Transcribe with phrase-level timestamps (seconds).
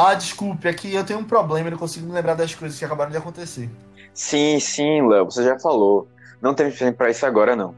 [0.00, 2.84] Ah, desculpe, aqui eu tenho um problema e não consigo me lembrar das coisas que
[2.84, 3.68] acabaram de acontecer.
[4.14, 6.06] Sim, sim, Léo, você já falou.
[6.40, 7.74] Não tem tempo pra isso agora, não.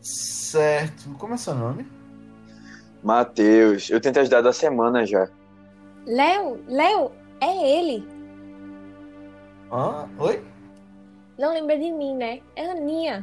[0.00, 1.10] Certo.
[1.18, 1.86] Como é seu nome?
[3.04, 5.28] Matheus, eu tentei ajudar da semana já.
[6.06, 8.08] Léo, Léo, é ele.
[9.70, 10.42] Ah, oi?
[11.38, 12.40] Não lembra de mim, né?
[12.56, 13.22] É a Aninha.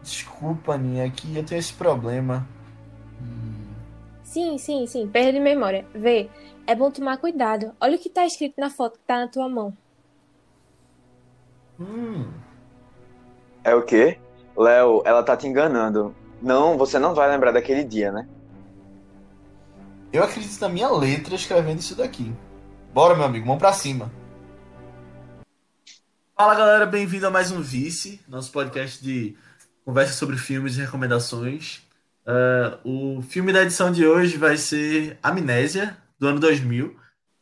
[0.00, 2.46] Desculpa, Aninha, aqui eu tenho esse problema.
[4.32, 5.06] Sim, sim, sim.
[5.06, 5.86] Perda de memória.
[5.94, 6.30] Vê,
[6.66, 7.76] é bom tomar cuidado.
[7.78, 9.76] Olha o que tá escrito na foto que tá na tua mão.
[11.78, 12.32] Hum.
[13.62, 14.18] É o quê?
[14.56, 16.14] Léo, ela tá te enganando.
[16.40, 18.26] Não, você não vai lembrar daquele dia, né?
[20.10, 22.34] Eu acredito na minha letra escrevendo isso daqui.
[22.94, 24.10] Bora, meu amigo, vamos pra cima.
[26.34, 29.36] Fala galera, bem-vindo a mais um Vice, nosso podcast de
[29.84, 31.86] conversa sobre filmes e recomendações.
[32.24, 36.96] Uh, o filme da edição de hoje vai ser Amnésia, do ano 2000.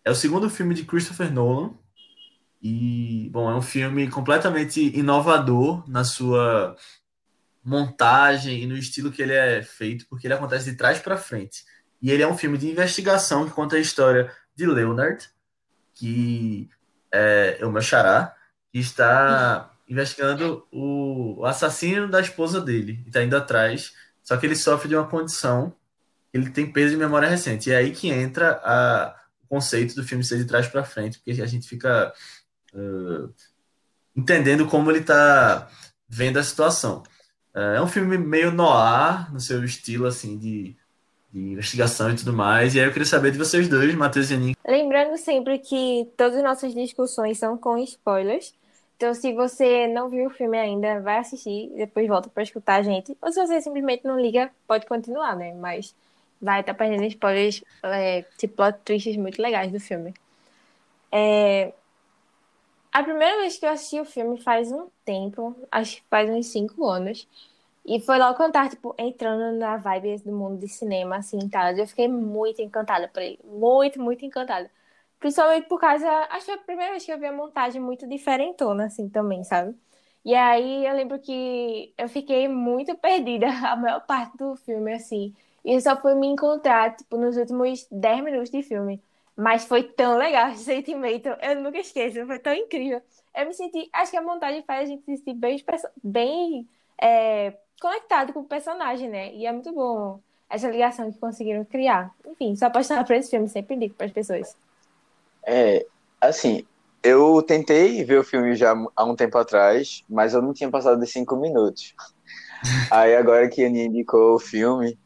[0.04, 1.74] É o segundo filme de Christopher Nolan.
[2.62, 6.76] E, bom, é um filme completamente inovador na sua
[7.62, 11.64] montagem e no estilo que ele é feito, porque ele acontece de trás para frente.
[12.00, 15.28] E ele é um filme de investigação que conta a história de Leonard,
[15.94, 16.70] que
[17.12, 18.34] é, é o meu xará,
[18.72, 23.92] que está investigando o assassino da esposa dele, e está indo atrás
[24.30, 25.72] só que ele sofre de uma condição,
[26.32, 27.68] ele tem peso de memória recente.
[27.68, 31.18] E é aí que entra a, o conceito do filme ser de trás para frente,
[31.18, 32.14] porque a gente fica
[32.72, 33.34] uh,
[34.14, 35.68] entendendo como ele está
[36.08, 37.02] vendo a situação.
[37.52, 40.76] Uh, é um filme meio noir, no seu estilo, assim, de,
[41.32, 42.76] de investigação e tudo mais.
[42.76, 44.54] E aí eu queria saber de vocês dois, Matheus e Anin.
[44.64, 48.54] Lembrando sempre que todas as nossas discussões são com spoilers.
[49.00, 52.82] Então, se você não viu o filme ainda, vai assistir, depois volta para escutar a
[52.82, 53.16] gente.
[53.22, 55.54] Ou se você simplesmente não liga, pode continuar, né?
[55.54, 55.94] Mas
[56.38, 60.12] vai estar tá perdendo spoilers, é, tipo plot twists muito legais do filme.
[61.10, 61.72] É...
[62.92, 66.48] A primeira vez que eu assisti o filme faz um tempo, acho que faz uns
[66.48, 67.26] cinco anos.
[67.86, 71.72] E foi logo quando eu tipo, entrando na vibe do mundo de cinema, assim, tal.
[71.72, 73.38] Eu fiquei muito encantada por ele.
[73.44, 74.70] Muito, muito encantada.
[75.20, 76.08] Principalmente por causa.
[76.30, 79.44] Acho que foi a primeira vez que eu vi a montagem muito diferentona, assim, também,
[79.44, 79.76] sabe?
[80.24, 85.34] E aí eu lembro que eu fiquei muito perdida a maior parte do filme, assim.
[85.64, 89.02] E eu só fui me encontrar, tipo, nos últimos 10 minutos de filme.
[89.36, 91.28] Mas foi tão legal esse sentimento.
[91.40, 93.02] Eu nunca esqueço, foi tão incrível.
[93.34, 93.88] Eu me senti.
[93.92, 95.62] Acho que a montagem faz a gente se sentir bem,
[96.02, 96.68] bem
[97.00, 99.34] é, conectado com o personagem, né?
[99.34, 102.14] E é muito bom essa ligação que conseguiram criar.
[102.26, 104.56] Enfim, só apaixonada por esse filme, sempre digo para as pessoas.
[105.46, 105.86] É,
[106.20, 106.64] assim,
[107.02, 111.00] eu tentei ver o filme já há um tempo atrás, mas eu não tinha passado
[111.00, 111.94] de cinco minutos.
[112.90, 114.98] Aí agora que a Aninha indicou o filme,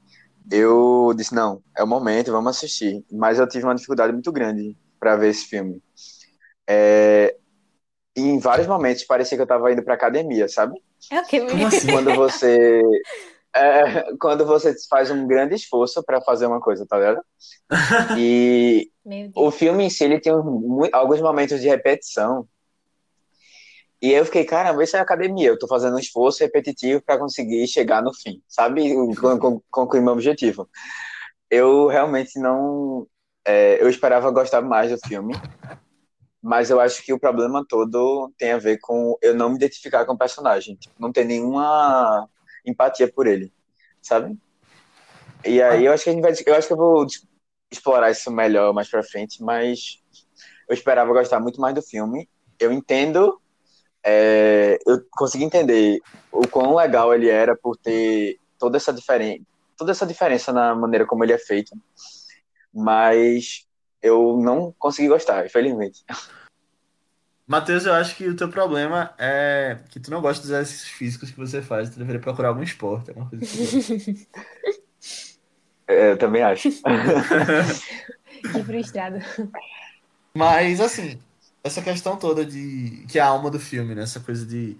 [0.50, 3.04] eu disse, não, é o momento, vamos assistir.
[3.10, 5.82] Mas eu tive uma dificuldade muito grande para ver esse filme.
[6.68, 7.36] É,
[8.16, 10.80] em vários momentos parecia que eu estava indo para academia, sabe?
[11.10, 11.90] É o que Como assim?
[11.90, 12.82] Quando você
[13.54, 17.22] é, quando você faz um grande esforço para fazer uma coisa, tá ligado?
[18.19, 18.91] E
[19.34, 20.32] o filme em si, ele tem
[20.92, 22.48] alguns momentos de repetição.
[24.03, 25.48] E eu fiquei, caramba, isso é academia.
[25.48, 28.94] Eu tô fazendo um esforço repetitivo para conseguir chegar no fim, sabe?
[29.70, 30.69] Concluir meu objetivo.
[31.48, 33.06] Eu realmente não.
[33.47, 35.34] É, eu esperava gostar mais do filme,
[36.43, 40.04] mas eu acho que o problema todo tem a ver com eu não me identificar
[40.04, 40.76] com o personagem.
[40.76, 42.28] Tipo, não ter nenhuma
[42.64, 43.52] empatia por ele,
[44.00, 44.36] sabe?
[45.44, 47.06] E aí eu acho que a gente vai, eu acho que eu vou
[47.70, 50.02] explorar isso melhor mais para frente, mas
[50.69, 52.28] eu esperava gostar muito mais do filme.
[52.58, 53.41] Eu entendo,
[54.02, 56.00] é, eu consegui entender
[56.32, 59.42] o quão legal ele era por ter toda essa diferença,
[59.76, 61.76] toda essa diferença na maneira como ele é feito,
[62.72, 63.66] mas
[64.00, 66.04] eu não consegui gostar, infelizmente.
[67.47, 71.31] Matheus, eu acho que o teu problema é que tu não gosta dos exercícios físicos
[71.31, 71.91] que você faz.
[71.91, 74.27] Tu deveria procurar algum esporte, alguma coisa assim.
[75.87, 76.70] é, eu também acho.
[78.52, 79.19] que frustrado.
[80.35, 81.19] Mas, assim,
[81.62, 83.05] essa questão toda de...
[83.08, 84.02] Que é a alma do filme, né?
[84.02, 84.79] Essa coisa de...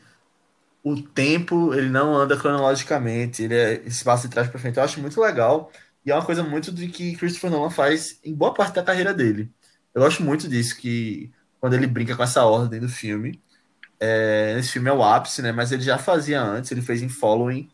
[0.83, 3.43] O tempo, ele não anda cronologicamente.
[3.43, 4.79] Ele, é, ele se passa de trás pra frente.
[4.79, 5.71] Eu acho muito legal.
[6.05, 9.13] E é uma coisa muito de que Christopher Nolan faz em boa parte da carreira
[9.13, 9.51] dele.
[9.95, 11.33] Eu gosto muito disso, que
[11.65, 13.43] quando ele brinca com essa ordem do filme.
[13.99, 15.51] É, esse filme é o ápice, né?
[15.51, 17.71] Mas ele já fazia antes, ele fez em Following,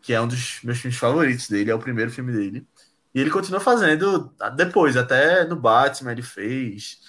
[0.00, 2.64] que é um dos meus filmes favoritos dele, é o primeiro filme dele.
[3.12, 7.00] E ele continua fazendo depois, até no Batman ele fez.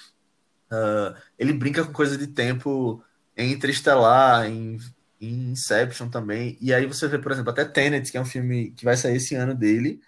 [0.72, 3.04] Uh, ele brinca com coisa de tempo
[3.38, 4.80] em Interestelar, em,
[5.22, 6.58] em Inception também.
[6.60, 9.18] E aí você vê, por exemplo, até Tenet, que é um filme que vai sair
[9.18, 10.02] esse ano dele.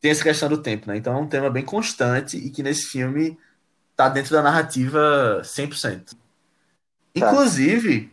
[0.00, 0.96] tem essa questão do tempo, né?
[0.96, 3.36] Então é um tema bem constante e que nesse filme
[3.96, 6.10] tá dentro da narrativa 100%.
[6.10, 6.16] Tá.
[7.14, 8.12] Inclusive,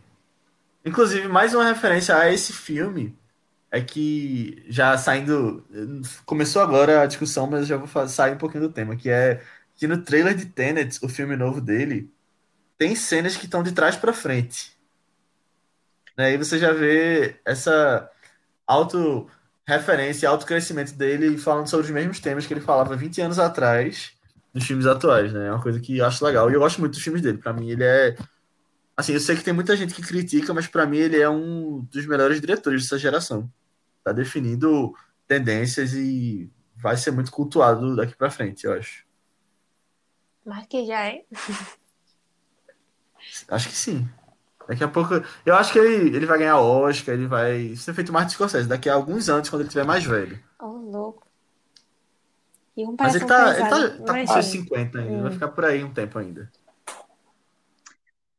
[0.85, 3.15] inclusive mais uma referência a esse filme
[3.69, 5.65] é que já saindo
[6.25, 9.41] começou agora a discussão, mas eu já vou sair um pouquinho do tema, que é
[9.75, 12.09] que no trailer de Tenet, o filme novo dele,
[12.77, 14.77] tem cenas que estão de trás para frente.
[16.15, 16.27] Né?
[16.27, 18.09] Aí você já vê essa
[18.68, 19.27] auto
[19.65, 24.13] referência, auto crescimento dele falando sobre os mesmos temas que ele falava 20 anos atrás
[24.53, 25.47] nos filmes atuais, né?
[25.47, 26.50] É uma coisa que eu acho legal.
[26.50, 27.38] E eu gosto muito dos filmes dele.
[27.38, 28.15] Para mim, ele é
[28.95, 31.81] assim, eu sei que tem muita gente que critica, mas para mim ele é um
[31.91, 33.51] dos melhores diretores dessa geração.
[34.03, 34.94] Tá definindo
[35.27, 39.05] tendências e vai ser muito cultuado daqui para frente, eu acho.
[40.45, 41.23] Mas que já é.
[43.47, 44.07] Acho que sim.
[44.67, 45.13] Daqui a pouco.
[45.45, 48.89] Eu acho que ele, ele vai ganhar Oscar, ele vai ser feito Martin Scorsese daqui
[48.89, 50.38] a alguns anos, quando ele estiver mais velho.
[50.59, 51.22] Oh, louco.
[52.75, 55.21] E um Mas ele tá, ele tá, tá com seus 50 ainda, hum.
[55.23, 56.51] vai ficar por aí um tempo ainda.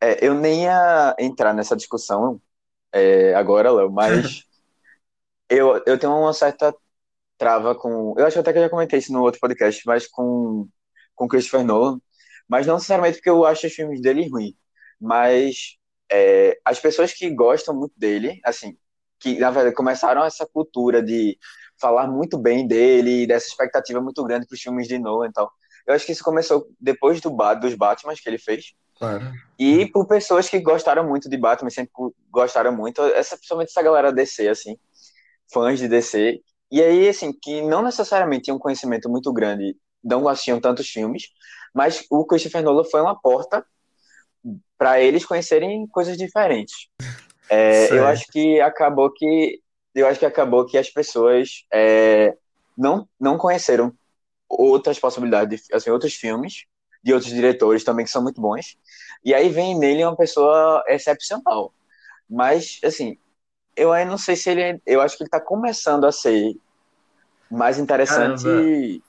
[0.00, 2.40] É, eu nem ia entrar nessa discussão
[2.92, 4.44] é, agora, Léo, mas
[5.48, 6.75] eu, eu tenho uma certa
[7.38, 8.14] trava com.
[8.16, 10.69] Eu acho até que eu já comentei isso no outro podcast, mas com,
[11.14, 12.00] com Christopher Nolan.
[12.48, 14.54] Mas não necessariamente porque eu acho os filmes dele ruins,
[15.00, 15.76] mas
[16.12, 18.76] é, as pessoas que gostam muito dele, assim,
[19.25, 21.38] que na verdade começaram essa cultura de
[21.81, 25.50] falar muito bem dele, dessa expectativa muito grande para os filmes de Nolan e tal.
[25.87, 28.75] Eu acho que isso começou depois do dos Batman que ele fez.
[28.99, 29.32] Claro.
[29.59, 31.91] E por pessoas que gostaram muito de Batman, sempre
[32.31, 34.76] gostaram muito, essa, principalmente essa galera DC, assim,
[35.50, 36.41] fãs de DC.
[36.70, 41.29] E aí, assim, que não necessariamente tinham um conhecimento muito grande, não assistiam tantos filmes,
[41.75, 43.65] mas o Christopher Nolan foi uma porta
[44.77, 46.88] para eles conhecerem coisas diferentes.
[47.49, 49.61] É, eu acho que acabou que
[49.94, 52.37] eu acho que acabou que as pessoas é,
[52.76, 53.93] não não conheceram
[54.49, 56.64] outras possibilidades, de, assim, outros filmes
[57.02, 58.79] de outros diretores também que são muito bons.
[59.23, 61.73] E aí vem nele uma pessoa excepcional.
[62.29, 63.19] Mas assim,
[63.76, 66.56] eu aí não sei se ele, eu acho que ele está começando a ser
[67.50, 69.02] mais interessante Caramba.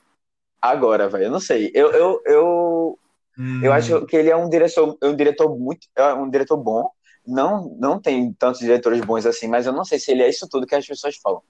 [0.61, 1.25] agora, velho.
[1.25, 1.71] Eu não sei.
[1.73, 2.99] Eu, eu, eu
[3.37, 3.61] Hum.
[3.63, 6.89] Eu acho que ele é um diretor, um diretor muito, é um diretor bom.
[7.27, 10.47] Não, não tem tantos diretores bons assim, mas eu não sei se ele é isso
[10.49, 11.41] tudo que as pessoas falam.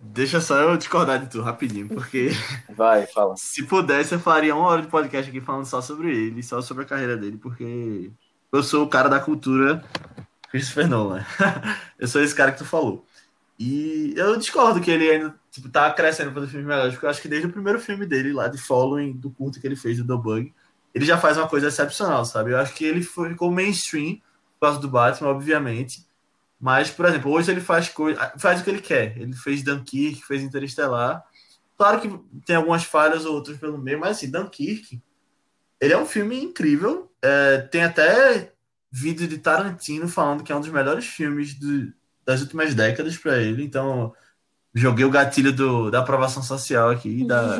[0.00, 2.30] Deixa só eu discordar de tu rapidinho, porque.
[2.68, 3.36] Vai, fala.
[3.36, 6.84] Se pudesse, eu faria uma hora de podcast aqui falando só sobre ele, só sobre
[6.84, 8.10] a carreira dele, porque
[8.52, 9.82] eu sou o cara da cultura
[10.50, 11.24] Christopher Nolan.
[11.98, 13.04] eu sou esse cara que tu falou.
[13.58, 17.10] E eu discordo que ele ainda tipo, tá crescendo para fazer filmes melhores, porque eu
[17.10, 19.98] acho que desde o primeiro filme dele, lá de Following, do curto que ele fez,
[19.98, 20.52] do The Bug,
[20.94, 22.52] ele já faz uma coisa excepcional, sabe?
[22.52, 24.18] Eu acho que ele foi, ficou mainstream
[24.54, 26.06] por causa do Batman, obviamente.
[26.60, 29.18] Mas, por exemplo, hoje ele faz coisa, faz o que ele quer.
[29.18, 31.22] Ele fez Dunkirk, fez Interestelar.
[31.76, 35.02] Claro que tem algumas falhas ou outras pelo meio, mas assim, Dunkirk,
[35.80, 37.12] ele é um filme incrível.
[37.20, 38.52] É, tem até
[38.90, 41.92] vídeo de Tarantino falando que é um dos melhores filmes do,
[42.24, 43.64] das últimas décadas para ele.
[43.64, 44.14] Então,
[44.72, 47.58] joguei o gatilho do, da aprovação social aqui da,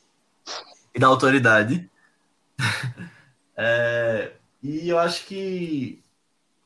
[0.94, 1.90] e da autoridade.
[3.58, 4.34] É,
[4.66, 6.02] e eu acho que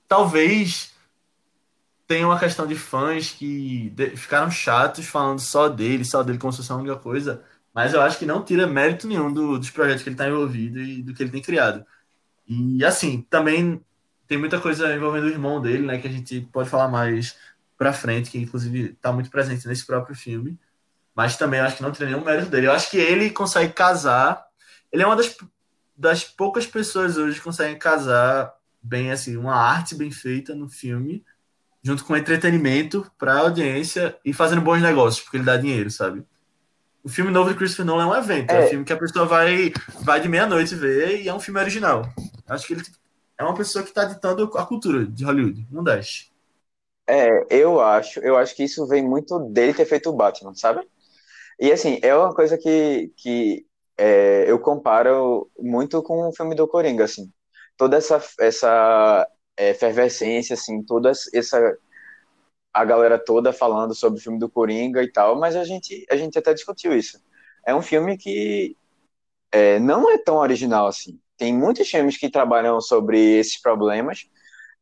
[0.09, 0.95] talvez
[2.07, 6.59] tenha uma questão de fãs que ficaram chatos falando só dele, só dele como se
[6.59, 10.03] fosse a única coisa, mas eu acho que não tira mérito nenhum do, dos projetos
[10.03, 11.85] que ele está envolvido e do que ele tem criado.
[12.49, 13.81] E assim, também
[14.27, 17.37] tem muita coisa envolvendo o irmão dele, né, que a gente pode falar mais
[17.77, 20.59] pra frente, que inclusive está muito presente nesse próprio filme.
[21.15, 22.67] Mas também acho que não tem nenhum mérito dele.
[22.67, 24.45] Eu acho que ele consegue casar.
[24.93, 25.37] Ele é uma das
[26.01, 31.23] das poucas pessoas hoje que conseguem casar bem assim, uma arte bem feita no filme,
[31.83, 36.25] junto com entretenimento para a audiência e fazendo bons negócios, porque ele dá dinheiro, sabe?
[37.05, 38.97] O filme novo de Christopher Nolan é um evento, é, é um filme que a
[38.97, 42.09] pessoa vai, vai de meia-noite ver e é um filme original.
[42.49, 42.83] Acho que ele
[43.37, 46.31] é uma pessoa que está ditando a cultura de Hollywood, não deixe.
[47.07, 50.81] É, eu acho, eu acho que isso vem muito dele ter feito o Batman, sabe?
[51.59, 53.67] E assim, é uma coisa que, que
[54.01, 57.31] é, eu comparo muito com o filme do Coringa, assim.
[57.77, 61.77] Toda essa, essa é, efervescência, assim, toda essa...
[62.73, 66.17] A galera toda falando sobre o filme do Coringa e tal, mas a gente, a
[66.17, 67.21] gente até discutiu isso.
[67.67, 68.75] É um filme que
[69.53, 71.21] é, não é tão original assim.
[71.37, 74.31] Tem muitos filmes que trabalham sobre esses problemas,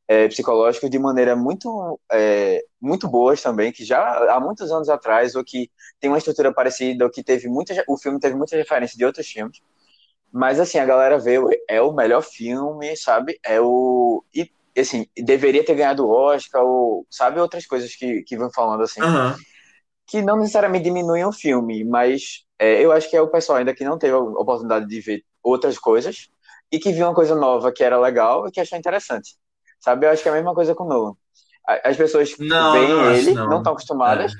[0.08, 4.00] é, psicológicos de maneira muito, é, muito boas também, que já
[4.34, 7.98] há muitos anos atrás, ou que tem uma estrutura parecida, ou que teve muita, o
[7.98, 9.60] filme teve muita referência de outros filmes.
[10.32, 11.38] Mas assim, a galera vê,
[11.68, 13.38] é o melhor filme, sabe?
[13.44, 14.24] É o.
[14.34, 18.82] E assim, deveria ter ganhado o Oscar, ou sabe, outras coisas que, que vão falando
[18.82, 19.02] assim.
[19.02, 19.34] Uhum.
[20.06, 23.74] que não necessariamente diminuem o filme, mas é, eu acho que é o pessoal ainda
[23.74, 26.30] que não teve a oportunidade de ver outras coisas
[26.72, 29.36] e que viu uma coisa nova que era legal e que achou interessante.
[29.80, 30.06] Sabe?
[30.06, 31.14] Eu acho que é a mesma coisa com o Nolan.
[31.84, 34.32] As pessoas não, veem não ele, acho, não estão acostumadas.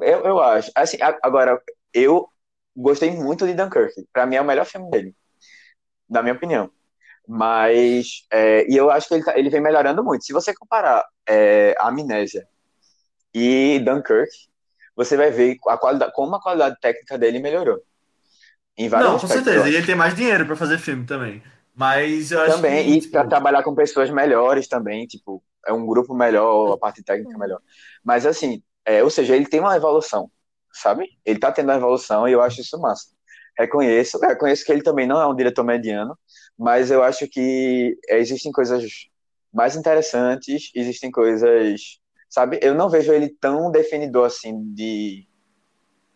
[0.00, 0.14] É.
[0.14, 0.70] Eu, eu acho.
[0.74, 1.60] Assim, agora,
[1.92, 2.28] eu
[2.74, 3.92] gostei muito de Dunkirk.
[4.12, 5.14] Para mim é o melhor filme dele,
[6.08, 6.70] na minha opinião.
[7.26, 10.24] Mas, é, e eu acho que ele, tá, ele vem melhorando muito.
[10.24, 12.48] Se você comparar é, Amnésia
[13.34, 14.30] e Dunkirk,
[14.96, 17.82] você vai ver a qualidade, como a qualidade técnica dele melhorou.
[18.76, 19.68] Em vários Não, com certeza.
[19.68, 21.42] E ele tem mais dinheiro para fazer filme também.
[21.78, 23.12] Mas eu acho também, que, e tipo...
[23.12, 27.38] para trabalhar com pessoas melhores também, tipo, é um grupo melhor, a parte técnica é
[27.38, 27.60] melhor.
[28.02, 30.28] Mas assim, é, ou seja, ele tem uma evolução,
[30.72, 31.08] sabe?
[31.24, 33.06] Ele tá tendo uma evolução e eu acho isso massa.
[33.56, 36.18] Reconheço, reconheço que ele também não é um diretor mediano,
[36.58, 38.82] mas eu acho que existem coisas
[39.52, 42.58] mais interessantes, existem coisas, sabe?
[42.60, 45.28] Eu não vejo ele tão definidor assim de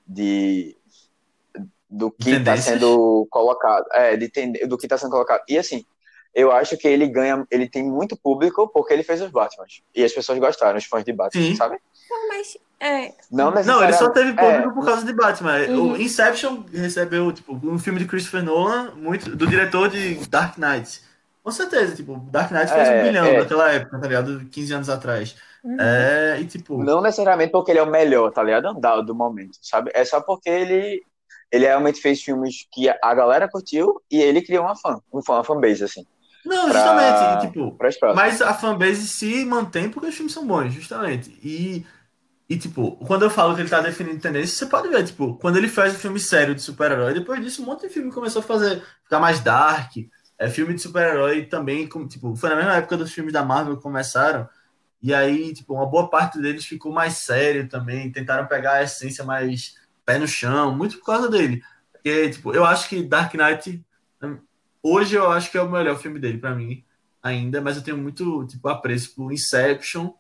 [0.05, 0.77] de
[1.93, 4.31] do que está sendo colocado, é, de,
[4.67, 5.43] do que está sendo colocado.
[5.47, 5.85] E assim,
[6.35, 9.67] eu acho que ele ganha, ele tem muito público porque ele fez os Batman.
[9.95, 11.55] E as pessoas gostaram, os fãs de Batman, Sim.
[11.55, 11.77] sabe?
[12.11, 12.57] Não, mas.
[12.81, 13.13] É...
[13.31, 14.73] Não, não, ele só teve público é...
[14.73, 15.59] por causa de Batman.
[15.69, 15.93] Uhum.
[15.93, 21.03] O Inception recebeu, tipo, um filme de Christopher Nolan, muito, do diretor de Dark Knight.
[21.45, 23.39] Com certeza, tipo, Dark Knight fez é, um bilhão é...
[23.39, 24.47] naquela época, tá ligado?
[24.47, 25.37] 15 anos atrás.
[25.63, 25.77] Uhum.
[25.79, 26.83] É, e tipo.
[26.83, 28.73] Não necessariamente porque ele é o melhor, tá ligado?
[28.75, 29.91] Do, do momento, sabe?
[29.95, 31.03] É só porque ele
[31.53, 35.85] ele realmente fez filmes que a galera curtiu e ele criou uma fã, uma fanbase,
[35.85, 36.07] assim.
[36.45, 36.81] Não, pra...
[36.81, 37.77] justamente, tipo,
[38.17, 41.39] mas a fanbase se mantém porque os filmes são bons, justamente.
[41.45, 41.87] E,
[42.49, 45.59] e tipo, quando eu falo que ele tá definindo tendência, você pode ver, tipo, quando
[45.59, 48.45] ele faz um filme sério de super-herói, depois disso um monte de filme começou a
[48.45, 49.93] fazer, ficar mais dark,
[50.39, 53.77] é, filme de super-herói também, como, tipo, foi na mesma época dos filmes da Marvel
[53.77, 54.49] que começaram,
[55.03, 59.23] e aí, tipo, uma boa parte deles ficou mais sério também, tentaram pegar a essência
[59.23, 61.63] mais pé no chão, muito por causa dele.
[61.93, 63.85] Porque, tipo, eu acho que Dark Knight,
[64.83, 66.85] hoje eu acho que é o melhor filme dele para mim
[67.23, 70.13] ainda, mas eu tenho muito, tipo, apreço por Inception,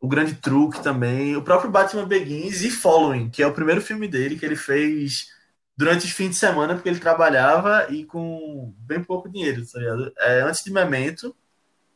[0.00, 4.08] O Grande Truque também, o próprio Batman Begins e Following, que é o primeiro filme
[4.08, 5.28] dele que ele fez
[5.76, 10.12] durante os fins de semana, porque ele trabalhava e com bem pouco dinheiro, tá ligado?
[10.18, 11.34] É, antes de Memento,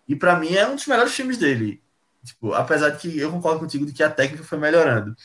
[0.09, 1.83] e para mim é um dos melhores filmes dele.
[2.25, 5.17] Tipo, apesar de que eu concordo contigo de que a técnica foi melhorando.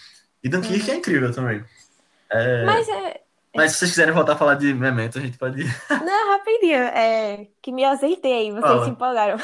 [0.43, 0.96] E Dunkirk uhum.
[0.96, 1.63] é incrível também.
[2.31, 2.65] É...
[2.65, 3.21] Mas é.
[3.53, 5.63] Mas se vocês quiserem voltar a falar de Memento, a gente pode.
[6.03, 6.81] Não, rapidinho.
[6.81, 7.47] É...
[7.61, 8.85] Que me acertei aí, vocês Fala.
[8.85, 9.38] se empolgaram.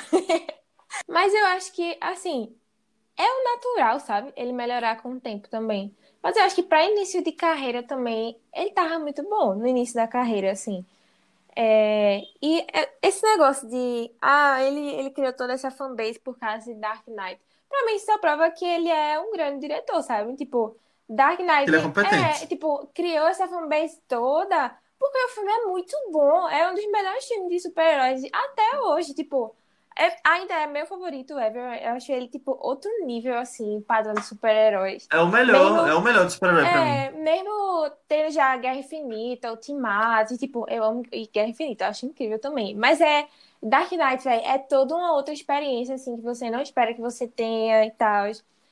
[1.08, 2.56] Mas eu acho que, assim,
[3.18, 4.32] é o natural, sabe?
[4.36, 5.94] Ele melhorar com o tempo também.
[6.24, 9.96] Mas eu acho que para início de carreira também, ele tava muito bom no início
[9.96, 10.86] da carreira, assim.
[11.56, 12.22] É...
[12.42, 16.80] E é, esse negócio de, ah, ele, ele criou toda essa fanbase por causa de
[16.80, 17.42] Dark Knight.
[17.68, 20.34] Pra mim, isso prova que ele é um grande diretor, sabe?
[20.36, 20.78] Tipo,
[21.10, 22.44] Dark Knight Ele é competente.
[22.44, 26.50] É, tipo, criou essa fanbase toda porque o filme é muito bom.
[26.50, 29.14] É um dos melhores filmes de super-heróis até hoje.
[29.14, 29.56] Tipo,
[29.98, 31.82] é, ainda é meu favorito ever.
[31.84, 35.08] Eu acho ele, tipo, outro nível, assim, padrão de super-heróis.
[35.12, 37.24] É o melhor, mesmo, é o melhor de super-herói é, pra mim.
[37.24, 42.40] Mesmo tendo já Guerra Infinita, Ultimato, tipo, eu amo e Guerra Infinita, eu acho incrível
[42.40, 42.76] também.
[42.76, 43.28] Mas é.
[43.62, 47.28] Dark Knight, véio, é toda uma outra experiência, assim, que você não espera que você
[47.28, 48.28] tenha e tal.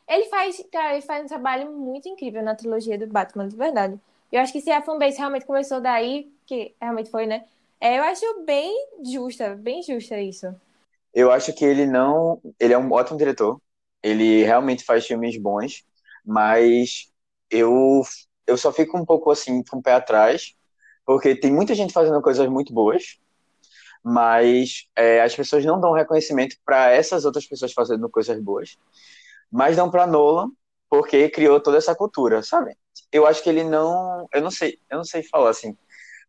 [0.08, 4.00] Ele faz, ele faz um trabalho muito incrível na trilogia do Batman, de verdade.
[4.32, 7.46] Eu acho que se a fanbase realmente começou daí, que realmente foi, né?
[7.80, 10.54] É, eu acho bem justa, bem justa isso.
[11.14, 12.42] Eu acho que ele não.
[12.60, 13.60] Ele é um ótimo diretor.
[14.04, 15.84] Ele realmente faz filmes bons,
[16.24, 17.12] mas
[17.50, 18.04] eu,
[18.46, 20.54] eu só fico um pouco assim, com o pé atrás,
[21.06, 23.18] porque tem muita gente fazendo coisas muito boas,
[24.04, 28.78] mas é, as pessoas não dão reconhecimento para essas outras pessoas fazendo coisas boas
[29.52, 30.50] mas não para Nolan,
[30.90, 32.76] porque criou toda essa cultura, sabe?
[33.12, 35.76] Eu acho que ele não, eu não sei, eu não sei falar assim,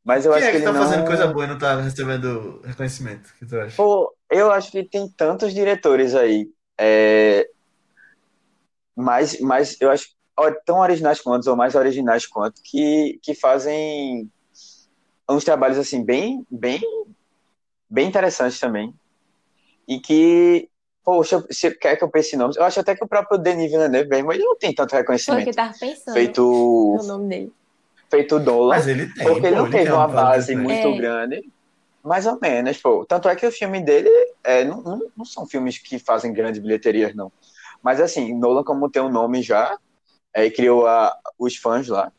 [0.05, 1.59] mas eu Quem acho é que, que ele tá não fazendo coisa boa e não
[1.59, 3.77] tá recebendo reconhecimento, que tu acha?
[3.77, 7.49] Pô, eu acho que tem tantos diretores aí, é...
[8.95, 10.17] mas, mas eu acho
[10.65, 14.31] tão originais quanto ou mais originais quanto que, que fazem
[15.29, 16.81] uns trabalhos assim bem bem
[17.89, 18.95] bem interessantes também
[19.89, 20.69] e que
[21.07, 22.57] Poxa, você quer que eu pense em nomes?
[22.57, 25.45] Eu acho até que o próprio Denis Villeneuve mesmo, ele não tem tanto reconhecimento.
[25.45, 27.53] Foi que tava pensando feito o nome dele.
[28.11, 28.75] Feito o Dolan.
[28.75, 29.25] Mas ele tem.
[29.25, 30.63] Porque pô, ele não ele teve uma base né?
[30.63, 30.97] muito é.
[30.97, 31.49] grande.
[32.03, 33.07] Mais ou menos, pô.
[33.07, 34.11] Tanto é que o filme dele
[34.43, 37.31] é, não, não, não são filmes que fazem grandes bilheterias, não.
[37.81, 39.79] Mas assim, Nolan, como tem um nome já,
[40.35, 42.11] é, criou a, os fãs lá.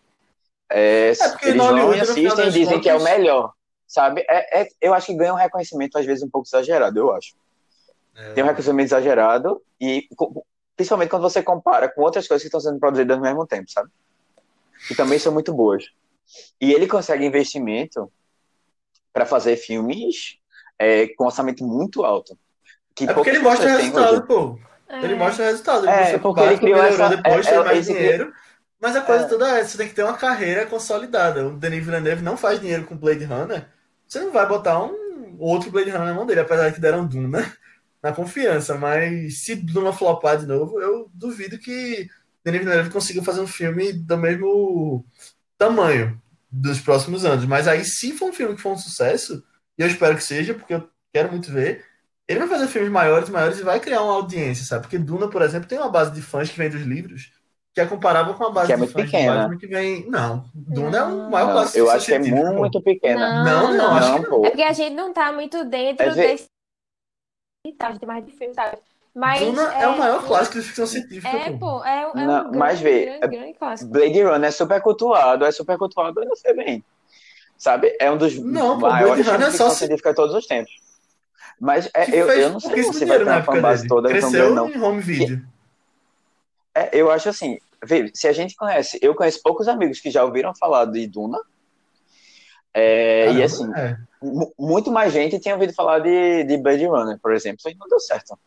[0.72, 2.84] É, é eles vão e assistem e dizem contas...
[2.84, 3.52] que é o melhor.
[3.86, 4.24] Sabe?
[4.30, 7.36] É, é, eu acho que ganha um reconhecimento, às vezes, um pouco exagerado, eu acho.
[8.18, 8.34] É.
[8.34, 10.10] Tem um reconhecimento exagerado e
[10.76, 13.90] principalmente quando você compara com outras coisas que estão sendo produzidas ao mesmo tempo, sabe?
[14.88, 15.86] Que também são muito boas.
[16.60, 18.12] E ele consegue investimento
[19.14, 20.38] para fazer filmes
[20.80, 22.38] é, com orçamento muito alto.
[22.96, 24.60] Que é porque ele mostra o resultado, pô.
[24.90, 25.04] É.
[25.04, 25.88] Ele mostra o resultado.
[25.88, 27.10] É, você porque ele criou essa...
[27.10, 28.34] depois, é, tem mais dinheiro.
[28.80, 29.28] Mas a coisa é.
[29.28, 31.48] toda é, você tem que ter uma carreira consolidada.
[31.48, 33.68] O Denis Villeneuve não faz dinheiro com Blade Runner.
[34.08, 37.06] Você não vai botar um outro Blade Runner na mão dele, apesar de que deram
[37.06, 37.52] Duna
[38.08, 38.76] na confiança.
[38.76, 42.08] Mas se Duna flopar de novo, eu duvido que
[42.44, 45.06] Denis Villeneuve consiga fazer um filme do mesmo
[45.58, 46.20] tamanho
[46.52, 47.46] dos próximos anos.
[47.46, 49.44] Mas aí, se for um filme que for um sucesso,
[49.78, 51.84] e eu espero que seja, porque eu quero muito ver,
[52.28, 54.84] ele vai fazer filmes maiores, maiores e vai criar uma audiência, sabe?
[54.84, 57.32] Porque Duna, por exemplo, tem uma base de fãs que vem dos livros
[57.78, 59.56] que é comparável com a base que é muito pequena.
[59.56, 60.10] que vem.
[60.10, 61.78] Não, Duna é o maior clássico.
[61.78, 63.44] Eu acho que é muito pequena.
[63.44, 64.46] Não, não, não, acho não, que não.
[64.46, 66.48] É porque a gente não tá muito dentro é desse.
[67.80, 68.78] A gente tem mais de filme, sabe?
[69.18, 71.28] Mas Duna é, é, o maior clássico de ficção científica.
[71.28, 73.92] É, pô, é, é não, um grande, mas vê, grande, grande clássico.
[73.92, 76.84] Blade Runner é super cultuado, é super cultuado, eu não sei bem.
[77.58, 77.98] Sabe?
[78.00, 80.72] É um dos não, pô, maiores filmes é de ficção científica de todos os tempos.
[81.60, 84.10] Mas é, eu, eu não sei se vai ter uma fanbase toda.
[84.10, 84.70] Cresceu não.
[84.70, 85.44] em home video.
[86.76, 90.24] É, eu acho assim, vê, se a gente conhece, eu conheço poucos amigos que já
[90.24, 91.40] ouviram falar de Duna.
[92.72, 93.98] É, Caramba, e assim, é.
[94.58, 98.00] Muito mais gente tinha ouvido falar de, de Blade Runner, por exemplo, e não deu
[98.00, 98.38] certo.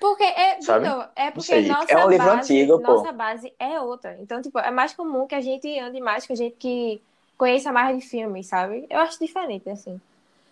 [0.00, 0.86] Porque é, Sabe?
[1.14, 4.16] é porque nossa, é um livro base, antigo, nossa base é outra.
[4.20, 7.02] Então, tipo, é mais comum que a gente ande mais com a gente que
[7.36, 8.86] conheça mais de filmes, sabe?
[8.88, 10.00] Eu acho diferente, assim.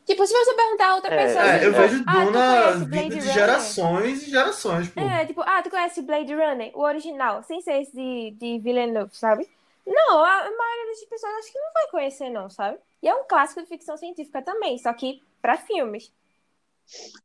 [0.05, 1.45] Tipo, se você perguntar a outra é, pessoa.
[1.45, 5.01] É, eu vejo ah, Duna vindo de gerações e gerações, pô.
[5.01, 9.11] É, tipo, ah, tu conhece Blade Runner, o original, sem ser esse de, de Villeneuve,
[9.15, 9.47] sabe?
[9.89, 12.79] Não, a maioria das pessoas acho que não vai conhecer, não, sabe?
[13.03, 16.13] E é um clássico de ficção científica também, só que para filmes.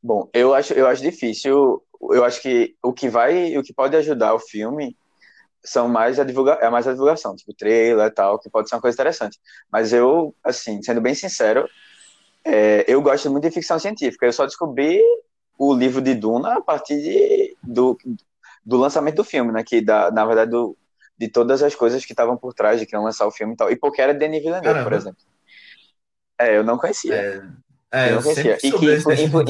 [0.01, 1.83] Bom, eu acho, eu acho difícil.
[2.11, 4.95] Eu acho que o que vai, o que pode ajudar o filme
[5.63, 8.75] são mais a divulga, é mais a divulgação, tipo trailer e tal, que pode ser
[8.75, 9.39] uma coisa interessante.
[9.71, 11.67] Mas eu, assim, sendo bem sincero,
[12.45, 14.25] é, eu gosto muito de ficção científica.
[14.25, 15.01] Eu só descobri
[15.57, 17.97] o livro de Duna a partir de, do,
[18.65, 19.63] do lançamento do filme, né?
[19.65, 20.77] Que da, na verdade do,
[21.17, 23.57] de todas as coisas que estavam por trás de que iam lançar o filme e
[23.57, 23.71] tal.
[23.71, 24.83] E porque era Denis Villeneuve, Caramba.
[24.83, 25.23] por exemplo.
[26.39, 27.15] É, eu não conhecia.
[27.91, 28.57] É, é eu não conhecia.
[28.57, 29.43] E que, influ, influ,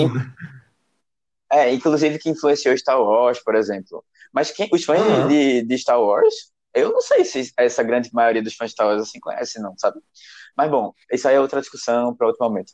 [1.52, 4.04] é, inclusive que influenciou Star Wars, por exemplo.
[4.32, 5.28] Mas quem, os fãs uhum.
[5.28, 8.88] de, de Star Wars, eu não sei se essa grande maioria dos fãs de Star
[8.88, 10.00] Wars assim conhece, não, sabe?
[10.58, 12.74] Mas bom, isso aí é outra discussão para outro momento.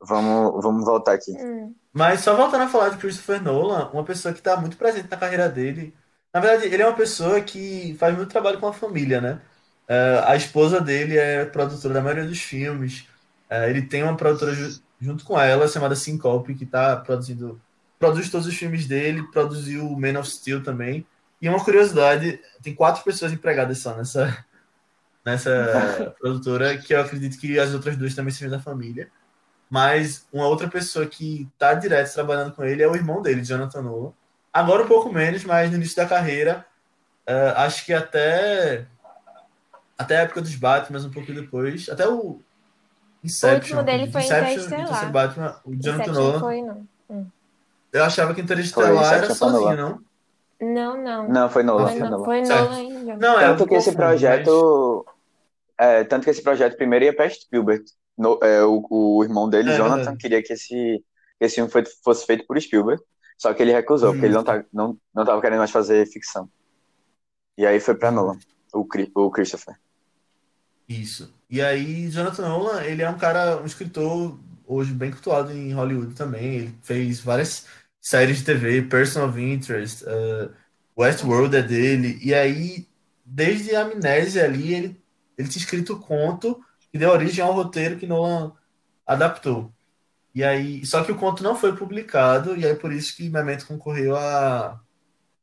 [0.00, 1.32] Vamos, vamos voltar aqui.
[1.32, 1.74] Hum.
[1.92, 5.16] Mas só voltando a falar de Christopher Nolan, uma pessoa que está muito presente na
[5.16, 5.94] carreira dele.
[6.32, 9.40] Na verdade, ele é uma pessoa que faz muito trabalho com a família, né?
[9.88, 13.00] Uh, a esposa dele é produtora da maioria dos filmes.
[13.50, 17.60] Uh, ele tem uma produtora ju junto com ela chamada Syncope, que está produzindo.
[17.98, 21.06] Produz todos os filmes dele, produziu Man of Steel também.
[21.40, 24.44] E uma curiosidade, tem quatro pessoas empregadas só nessa,
[25.24, 29.10] nessa produtora, que eu acredito que as outras duas também sejam da família.
[29.70, 33.82] Mas uma outra pessoa que está direto trabalhando com ele é o irmão dele, Jonathan
[33.82, 34.12] Nolan.
[34.52, 36.66] Agora um pouco menos, mas no início da carreira,
[37.28, 38.86] uh, acho que até
[39.96, 42.40] até a época dos Batman, um pouco depois, até o
[43.22, 43.50] Inception.
[43.50, 45.12] O último dele foi Inception, Interestelar.
[45.12, 46.40] Batman, o Jonathan Nolan.
[46.40, 46.86] Foi, não.
[47.10, 47.26] Hum.
[47.92, 50.00] Eu achava que Interestelar era sozinho, não?
[50.60, 51.28] Não, não.
[51.28, 51.88] Não, foi Nolan.
[51.88, 53.16] Foi, não, foi Nolan ainda.
[53.16, 55.04] Não, é tanto que esse projeto.
[55.06, 55.20] Mas...
[55.88, 57.84] É, tanto que esse projeto primeiro ia para Spielberg.
[58.16, 61.02] No, é, o, o, irmão dele, é, Jonathan, queria que esse,
[61.40, 63.02] esse filme foi, fosse feito por Spielberg,
[63.40, 66.46] só que ele recusou, porque ele não, tá, não, não tava querendo mais fazer ficção.
[67.56, 68.38] E aí foi pra Nolan,
[68.70, 69.80] o, o Christopher.
[70.86, 71.32] Isso.
[71.48, 76.14] E aí, Jonathan Nolan, ele é um cara, um escritor hoje bem cultuado em Hollywood
[76.14, 76.54] também.
[76.56, 77.64] Ele fez várias
[77.98, 80.52] séries de TV, Person of Interest, uh,
[80.98, 82.18] Westworld é dele.
[82.22, 82.86] E aí,
[83.24, 85.02] desde a Amnésia ali, ele,
[85.38, 88.52] ele tinha escrito conto que deu origem ao roteiro que Nolan
[89.06, 89.72] adaptou.
[90.34, 93.66] E aí, só que o conto não foi publicado, e aí por isso que Memento
[93.66, 94.80] concorreu a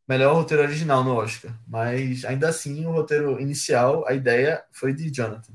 [0.08, 1.54] melhor roteiro original no Oscar.
[1.68, 5.54] Mas ainda assim, o roteiro inicial, a ideia foi de Jonathan.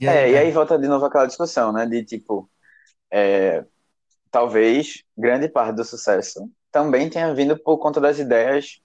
[0.00, 1.86] E aí, é, e aí volta de novo aquela discussão, né?
[1.86, 2.48] De tipo,
[3.10, 3.64] é,
[4.30, 8.80] talvez grande parte do sucesso também tenha vindo por conta das ideias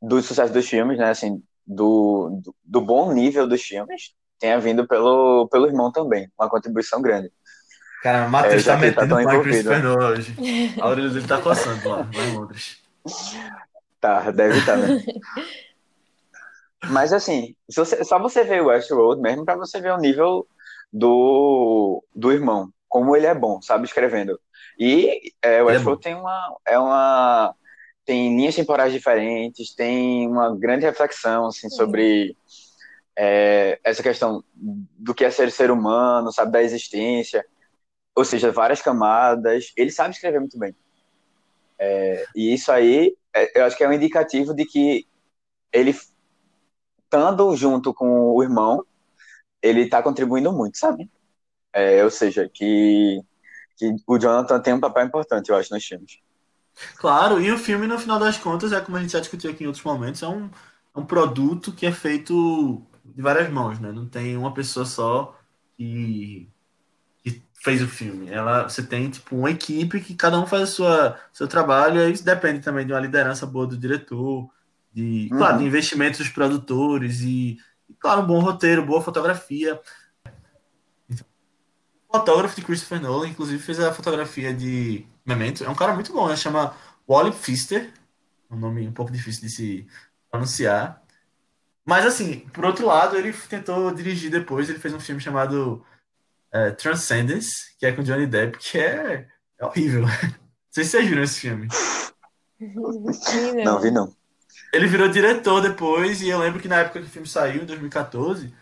[0.00, 1.10] do sucesso dos filmes, né?
[1.10, 6.48] Assim, do, do, do bom nível dos filmes tenha vindo pelo, pelo irmão também, uma
[6.48, 7.32] contribuição grande.
[8.02, 10.36] Cara, o Matheus é, tá, metendo tá em Christopher Nolan hoje.
[10.80, 12.82] A orelha dele tá coçando lá, lá em Londres.
[14.00, 15.02] Tá, deve estar, tá, né?
[16.88, 20.46] Mas assim, você, só você ver o Westworld mesmo para você ver o nível
[20.92, 24.38] do, do irmão, como ele é bom, sabe, escrevendo.
[24.78, 27.54] E é, o é Westworld é tem uma, é uma
[28.04, 32.36] tem linhas temporais diferentes, tem uma grande reflexão assim, sobre
[33.16, 37.44] é, essa questão do que é ser ser humano, sabe, da existência,
[38.16, 39.72] ou seja, várias camadas.
[39.76, 40.74] Ele sabe escrever muito bem.
[41.78, 45.06] É, e isso aí, é, eu acho que é um indicativo de que
[45.70, 45.94] ele,
[47.04, 48.84] estando junto com o irmão,
[49.62, 51.10] ele está contribuindo muito, sabe?
[51.72, 53.20] É, ou seja, que,
[53.76, 56.18] que o Jonathan tem um papel importante, eu acho, nos filmes.
[56.96, 59.64] Claro, e o filme, no final das contas, é como a gente já discutiu aqui
[59.64, 60.46] em outros momentos, é um,
[60.94, 63.92] é um produto que é feito de várias mãos, né?
[63.92, 65.38] Não tem uma pessoa só
[65.76, 66.50] que,
[67.30, 68.30] que fez o filme.
[68.30, 72.12] Ela, você tem tipo uma equipe que cada um faz o sua, seu trabalho, e
[72.12, 74.48] isso depende também de uma liderança boa do diretor,
[74.92, 75.38] de, uhum.
[75.38, 77.58] claro, de investimentos dos produtores e,
[77.88, 79.80] e, claro, um bom roteiro, boa fotografia.
[82.08, 85.64] O fotógrafo de Christopher Nolan, inclusive, fez a fotografia de Memento.
[85.64, 86.36] É um cara muito bom, né?
[86.36, 86.72] Chama
[87.08, 87.92] Wally Pfister.
[88.48, 89.86] Um nome um pouco difícil de se
[90.30, 91.02] pronunciar.
[91.84, 94.68] Mas, assim, por outro lado, ele tentou dirigir depois.
[94.68, 95.84] Ele fez um filme chamado
[96.56, 99.26] é, Transcendence, que é com Johnny Depp, que é,
[99.58, 100.02] é horrível.
[100.08, 100.10] Não
[100.70, 101.68] sei se vocês viram esse filme.
[103.64, 104.14] Não, vi não.
[104.72, 107.66] Ele virou diretor depois, e eu lembro que na época que o filme saiu, em
[107.66, 108.52] 2014,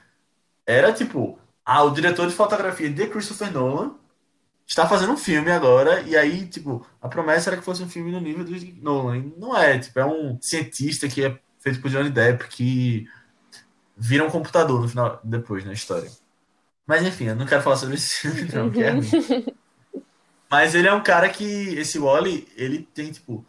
[0.67, 3.95] era tipo, ah, o diretor de fotografia de Christopher Nolan
[4.67, 8.13] está fazendo um filme agora, e aí, tipo, a promessa era que fosse um filme
[8.13, 8.53] no nível do
[8.83, 9.19] Nolan.
[9.19, 13.09] E não é, tipo, é um cientista que é feito por Johnny Depp, que
[13.97, 16.11] vira um computador no final, depois na história.
[16.87, 19.09] Mas enfim, eu não quero falar sobre esse filme, não, que é ruim.
[20.51, 23.45] Mas ele é um cara que, esse Wally, ele tem, tipo,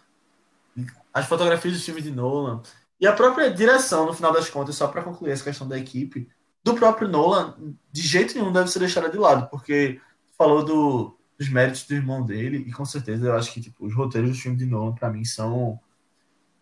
[1.14, 2.62] as fotografias do filme de Nolan
[3.00, 6.28] e a própria direção, no final das contas, só para concluir essa questão da equipe,
[6.64, 7.56] do próprio Nolan,
[7.92, 10.02] de jeito nenhum deve ser deixada de lado, porque
[10.38, 13.94] falou do, dos méritos do irmão dele, e com certeza eu acho que tipo, os
[13.94, 15.80] roteiros do filme de Nolan, para mim, são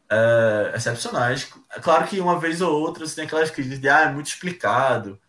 [0.10, 1.50] é, excepcionais.
[1.72, 4.28] É claro que uma vez ou outra você tem aquelas críticas de ah, é muito
[4.28, 5.20] explicado.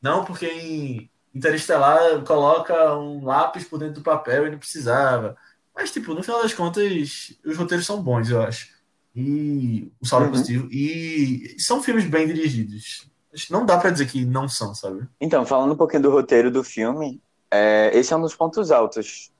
[0.00, 5.36] Não, porque em Interestelar coloca um lápis por dentro do papel e não precisava.
[5.74, 8.68] Mas, tipo, no final das contas, os roteiros são bons, eu acho.
[9.14, 10.32] E o saldo é uhum.
[10.32, 10.68] positivo.
[10.72, 13.08] E são filmes bem dirigidos.
[13.48, 15.06] Não dá para dizer que não são, sabe?
[15.20, 19.30] Então, falando um pouquinho do roteiro do filme, é, esse é um dos pontos altos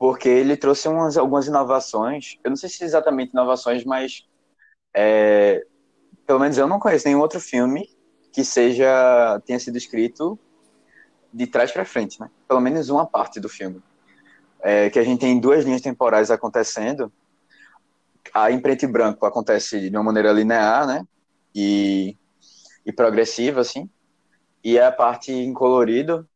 [0.00, 2.38] porque ele trouxe umas, algumas inovações.
[2.42, 4.26] Eu não sei se exatamente inovações, mas
[4.96, 5.62] é,
[6.26, 7.86] pelo menos eu não conheço nenhum outro filme
[8.32, 10.38] que seja tenha sido escrito
[11.32, 12.30] de trás para frente, né?
[12.48, 13.82] Pelo menos uma parte do filme,
[14.60, 17.12] é, que a gente tem duas linhas temporais acontecendo.
[18.32, 21.04] A em preto e branco acontece de uma maneira linear, né?
[21.54, 22.16] E,
[22.84, 23.88] e progressiva, assim.
[24.62, 26.28] E a parte em colorido,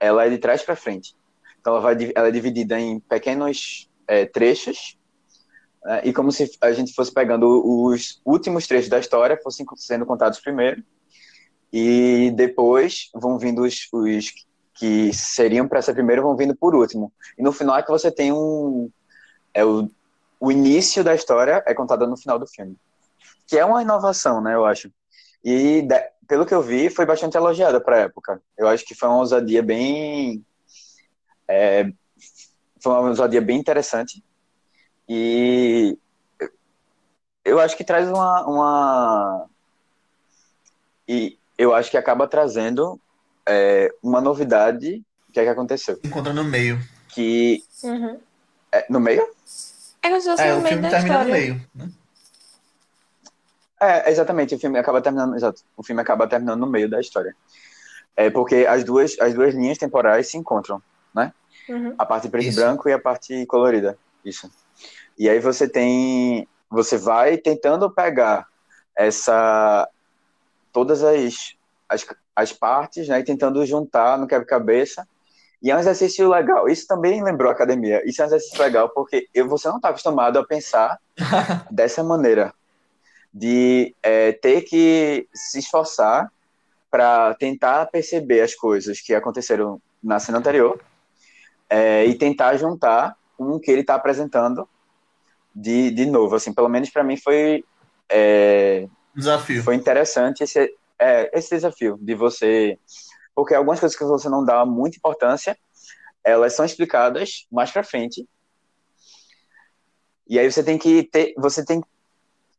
[0.00, 1.14] ela é de trás para frente.
[1.60, 4.98] Então ela, vai, ela é dividida em pequenos é, trechos,
[5.84, 10.06] né, e como se a gente fosse pegando os últimos trechos da história, fossem sendo
[10.06, 10.82] contados primeiro,
[11.72, 14.32] e depois vão vindo os, os
[14.74, 17.12] que seriam para ser primeiro, vão vindo por último.
[17.36, 18.90] E no final é que você tem um.
[19.52, 19.90] É o,
[20.40, 22.76] o início da história é contada no final do filme.
[23.46, 24.90] Que é uma inovação, né, eu acho.
[25.44, 25.86] E,
[26.26, 28.40] pelo que eu vi, foi bastante elogiada para a época.
[28.56, 30.44] Eu acho que foi uma ousadia bem
[31.48, 31.90] é,
[32.80, 34.22] foi uma ousadia bem interessante.
[35.08, 35.98] E
[37.44, 39.50] eu acho que traz uma, uma.
[41.08, 42.98] E eu acho que acaba trazendo
[43.46, 45.02] é, uma novidade.
[45.28, 45.98] O que é que aconteceu?
[46.04, 46.80] Encontra no meio.
[47.08, 47.62] Que.
[47.82, 48.18] Uhum.
[48.72, 49.22] É, no meio?
[50.02, 51.24] É como se fosse é, no o filme termina história.
[51.24, 51.90] no meio, né?
[53.80, 57.34] É, exatamente, o filme acaba terminando, exato, o filme acaba terminando no meio da história.
[58.16, 60.82] É porque as duas, as duas linhas temporais se encontram
[61.14, 61.32] né?
[61.68, 61.94] Uhum.
[61.98, 62.58] A parte preto Isso.
[62.58, 63.98] e branco e a parte colorida.
[64.24, 64.50] Isso.
[65.18, 66.48] E aí você tem.
[66.70, 68.46] Você vai tentando pegar
[68.96, 69.88] essa.
[70.78, 71.56] Todas as,
[71.88, 73.18] as, as partes, né?
[73.18, 75.08] E tentando juntar no quebra-cabeça.
[75.60, 76.68] E é um exercício legal.
[76.68, 78.00] Isso também lembrou a academia.
[78.08, 81.00] Isso é um exercício legal porque eu, você não está acostumado a pensar
[81.68, 82.54] dessa maneira.
[83.34, 86.30] De é, ter que se esforçar
[86.88, 90.80] para tentar perceber as coisas que aconteceram na cena anterior
[91.68, 94.68] é, e tentar juntar com o que ele está apresentando
[95.52, 96.36] de, de novo.
[96.36, 97.64] Assim, pelo menos para mim foi
[98.08, 98.86] é,
[99.18, 99.62] desafio.
[99.62, 102.78] Foi interessante esse, é, esse desafio de você,
[103.34, 105.56] porque algumas coisas que você não dá muita importância,
[106.24, 108.28] elas são explicadas mais para frente.
[110.26, 111.82] E aí você tem que ter, você tem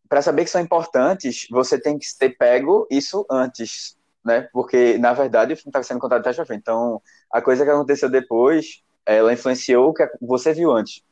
[0.07, 3.95] para saber que são importantes, você tem que ter pego isso antes,
[4.25, 4.49] né?
[4.51, 6.61] Porque na verdade o filme está sendo contado até para frente.
[6.61, 6.99] Então,
[7.31, 11.03] a coisa que aconteceu depois ela influenciou o que você viu antes.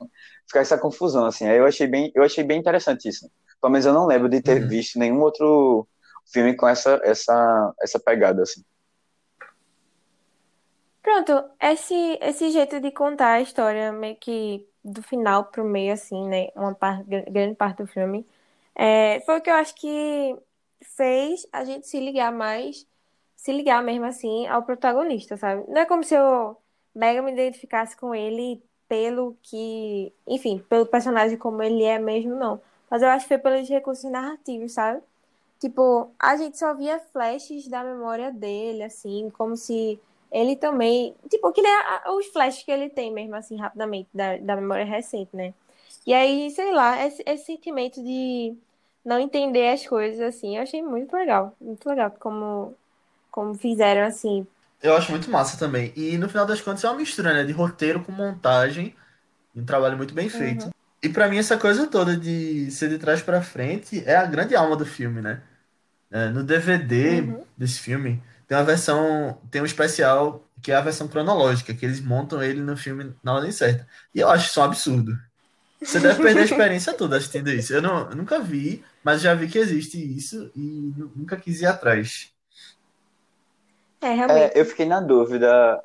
[0.45, 1.45] ficar essa confusão, assim.
[1.47, 3.29] Aí eu achei bem, eu achei bem interessante isso.
[3.61, 4.67] Pelo menos eu não lembro de ter uhum.
[4.67, 5.87] visto nenhum outro
[6.31, 8.63] filme com essa, essa, essa pegada, assim.
[11.01, 16.27] Pronto, esse, esse jeito de contar a história, meio que do final pro meio, assim,
[16.27, 16.49] né?
[16.55, 18.27] Uma parte, grande parte do filme,
[18.75, 20.37] é, foi o que eu acho que
[20.83, 22.85] fez a gente se ligar mais,
[23.35, 25.63] se ligar mesmo assim ao protagonista, sabe?
[25.67, 26.57] Não é como se eu
[26.93, 32.61] mega me identificasse com ele pelo que, enfim, pelo personagem como ele é mesmo, não.
[32.89, 35.01] Mas eu acho que foi pelos recursos narrativos, sabe?
[35.59, 39.99] Tipo, a gente só via flashes da memória dele, assim, como se
[40.31, 41.15] ele também.
[41.29, 41.73] Tipo, que nem
[42.15, 45.53] os flashes que ele tem mesmo, assim, rapidamente, da, da memória recente, né?
[46.05, 48.55] E aí, sei lá, esse, esse sentimento de
[49.03, 51.55] não entender as coisas, assim, eu achei muito legal.
[51.59, 52.75] Muito legal como,
[53.31, 54.45] como fizeram, assim.
[54.81, 55.91] Eu acho muito massa também.
[55.95, 57.43] E no final das contas é uma mistura, né?
[57.43, 58.95] De roteiro com montagem.
[59.55, 60.65] Um trabalho muito bem feito.
[60.65, 60.71] Uhum.
[61.01, 64.55] E para mim essa coisa toda de ser de trás para frente é a grande
[64.55, 65.41] alma do filme, né?
[66.09, 67.43] É, no DVD uhum.
[67.57, 71.99] desse filme tem uma versão, tem um especial que é a versão cronológica, que eles
[72.01, 73.87] montam ele no filme na ordem certa.
[74.15, 75.17] E eu acho isso um absurdo.
[75.81, 77.73] Você deve perder a experiência toda assistindo isso.
[77.73, 81.67] Eu, não, eu nunca vi, mas já vi que existe isso e nunca quis ir
[81.67, 82.31] atrás.
[84.01, 84.57] É, realmente.
[84.57, 85.81] É, eu fiquei na dúvida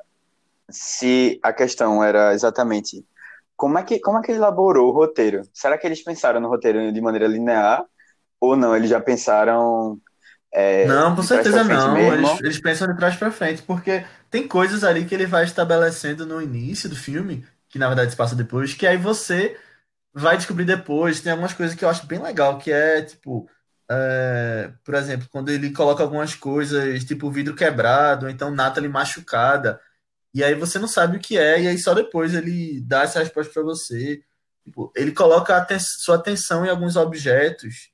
[0.69, 3.05] se a questão era exatamente
[3.63, 5.47] como é que, como é que ele elaborou o roteiro?
[5.53, 7.85] Será que eles pensaram no roteiro de maneira linear?
[8.37, 8.75] Ou não?
[8.75, 10.01] Eles já pensaram.
[10.51, 11.97] É, não, com certeza não.
[11.97, 16.25] Eles, eles, pensam de trás para frente, porque tem coisas ali que ele vai estabelecendo
[16.25, 19.57] no início do filme, que na verdade se passa depois, que aí você
[20.13, 21.21] vai descobrir depois.
[21.21, 23.49] Tem algumas coisas que eu acho bem legal, que é tipo.
[23.89, 29.79] É, por exemplo, quando ele coloca algumas coisas, tipo vidro quebrado, ou então Natalie machucada.
[30.33, 33.19] E aí você não sabe o que é, e aí só depois ele dá essa
[33.19, 34.23] resposta para você.
[34.63, 37.91] Tipo, ele coloca aten sua atenção em alguns objetos.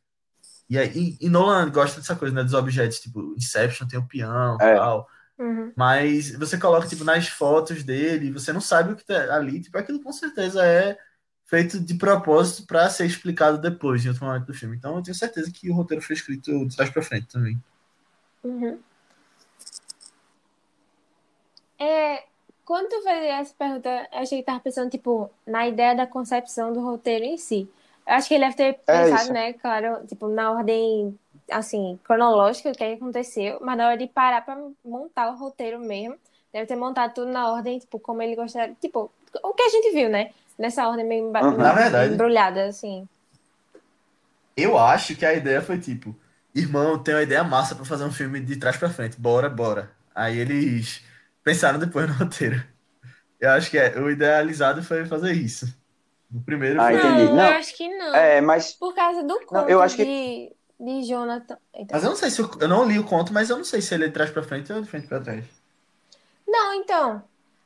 [0.70, 2.44] E aí, e, e Nolan gosta dessa coisa, né?
[2.44, 4.76] Dos objetos, tipo, Inception tem o peão e é.
[4.76, 5.08] tal.
[5.38, 5.74] Uhum.
[5.76, 9.62] Mas você coloca, tipo, nas fotos dele, você não sabe o que tá ali.
[9.62, 10.98] Tipo, aquilo com certeza é
[11.46, 14.78] feito de propósito para ser explicado depois, em outro momento do filme.
[14.78, 17.62] Então eu tenho certeza que o roteiro foi escrito de trás para frente também.
[18.44, 18.80] Uhum.
[21.80, 22.24] É,
[22.70, 26.72] quando tu fez essa pergunta, eu achei que tava pensando, tipo, na ideia da concepção
[26.72, 27.68] do roteiro em si.
[28.06, 31.18] Eu acho que ele deve ter é pensado, né, claro, tipo, na ordem,
[31.50, 34.56] assim, cronológica, o que, é que aconteceu, mas na hora de parar pra
[34.86, 36.16] montar o roteiro mesmo,
[36.54, 39.92] deve ter montado tudo na ordem, tipo, como ele gostaria, tipo, o que a gente
[39.92, 40.30] viu, né?
[40.56, 41.58] Nessa ordem meio uhum.
[41.58, 43.10] na verdade, embrulhada, assim.
[44.56, 46.16] Eu acho que a ideia foi, tipo,
[46.54, 49.90] irmão, tem uma ideia massa para fazer um filme de trás para frente, bora, bora.
[50.14, 51.09] Aí eles
[51.50, 52.64] pensaram depois no roteiro.
[53.40, 55.66] Eu acho que é, o idealizado foi fazer isso.
[56.34, 56.96] O primeiro ah, foi...
[56.96, 57.24] entendi.
[57.24, 58.16] Não, não, eu acho que não.
[58.16, 58.74] É, mas...
[58.74, 60.56] Por causa do conto não, eu acho de, que...
[60.80, 61.58] de Jonathan.
[61.74, 61.88] Então.
[61.96, 62.40] Mas eu não sei se...
[62.40, 64.30] Eu, eu não li o conto, mas eu não sei se ele é de trás
[64.30, 65.44] pra frente ou de frente pra trás.
[66.48, 67.24] Não, então...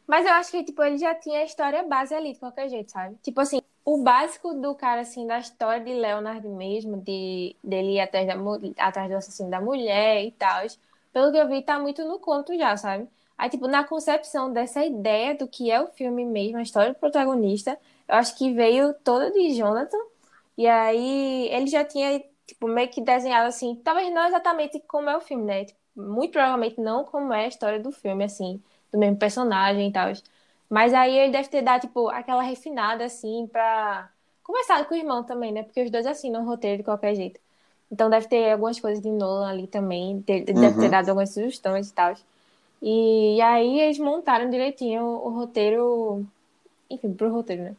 [0.08, 2.92] Mas eu acho que, tipo, ele já tinha a história base ali, de qualquer jeito,
[2.92, 3.16] sabe?
[3.24, 8.02] Tipo assim, o básico do cara, assim, da história de Leonard mesmo, de dele ir
[8.02, 8.36] atrás, da,
[8.86, 10.66] atrás do assassino da mulher e tal,
[11.14, 13.08] pelo que eu vi, tá muito no conto já, sabe?
[13.44, 16.98] Aí, tipo, na concepção dessa ideia do que é o filme mesmo, a história do
[16.98, 17.78] protagonista,
[18.08, 19.98] eu acho que veio toda de Jonathan.
[20.58, 25.18] E aí ele já tinha, tipo, meio que desenhado assim, talvez não exatamente como é
[25.18, 25.66] o filme, né?
[25.66, 29.92] Tipo, muito provavelmente não como é a história do filme, assim, do mesmo personagem e
[29.92, 30.14] tal.
[30.70, 34.10] Mas aí ele deve ter dado, tipo, aquela refinada, assim, pra.
[34.42, 35.64] Conversado com o irmão também, né?
[35.64, 37.42] Porque os dois assinam o roteiro de qualquer jeito.
[37.92, 40.20] Então deve ter algumas coisas de Nolan ali também.
[40.22, 40.90] Deve ter uhum.
[40.90, 42.16] dado algumas sugestões e tal.
[42.86, 46.26] E, aí eles montaram direitinho o, o roteiro,
[46.90, 47.76] enfim, pro roteiro, né?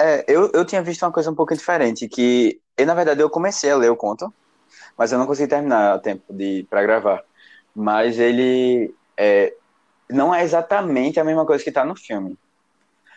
[0.00, 3.28] É, eu, eu tinha visto uma coisa um pouco diferente, que eu, na verdade, eu
[3.28, 4.32] comecei a ler o conto,
[4.96, 7.22] mas eu não consegui terminar a tempo de para gravar.
[7.74, 9.54] Mas ele é,
[10.08, 12.38] não é exatamente a mesma coisa que está no filme.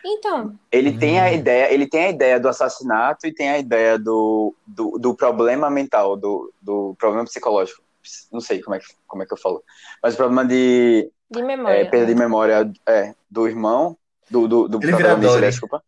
[0.04, 0.54] Então.
[0.70, 0.98] Ele hum.
[0.98, 4.98] tem a ideia, ele tem a ideia do assassinato e tem a ideia do, do,
[4.98, 7.87] do problema mental, do, do problema psicológico
[8.32, 9.62] não sei como é que, como é que eu falo,
[10.02, 13.96] mas o problema de, de memória, é, perda de memória é, do irmão,
[14.30, 15.82] do, do, do protagonista, desculpa.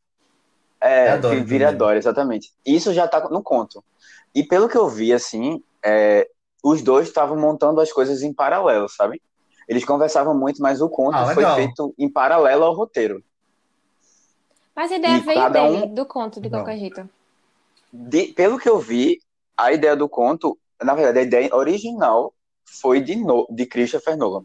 [0.80, 2.52] É, é Dory, vira Dory, exatamente.
[2.64, 3.85] Isso já tá no conto.
[4.35, 6.28] E pelo que eu vi, assim, é,
[6.62, 9.20] os dois estavam montando as coisas em paralelo, sabe?
[9.68, 13.22] Eles conversavam muito, mas o conto ah, foi feito em paralelo ao roteiro.
[14.74, 15.94] Mas a ideia e veio dele, um...
[15.94, 17.09] do conto, de qualquer jeito.
[17.92, 19.20] De, pelo que eu vi,
[19.56, 24.44] a ideia do conto na verdade, a ideia original foi de, no, de Christopher Nolan.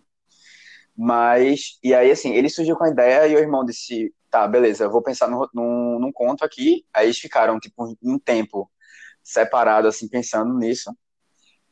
[0.97, 4.85] Mas, e aí, assim, ele surgiu com a ideia e o irmão disse, tá, beleza,
[4.85, 6.85] eu vou pensar num, num, num conto aqui.
[6.93, 8.71] Aí eles ficaram, tipo, um tempo
[9.21, 10.95] separado, assim, pensando nisso.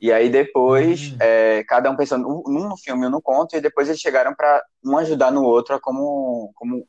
[0.03, 1.17] E aí depois, uhum.
[1.21, 4.35] é, cada um pensando um no filme e um no conto, e depois eles chegaram
[4.35, 6.85] para um ajudar no outro a como, como,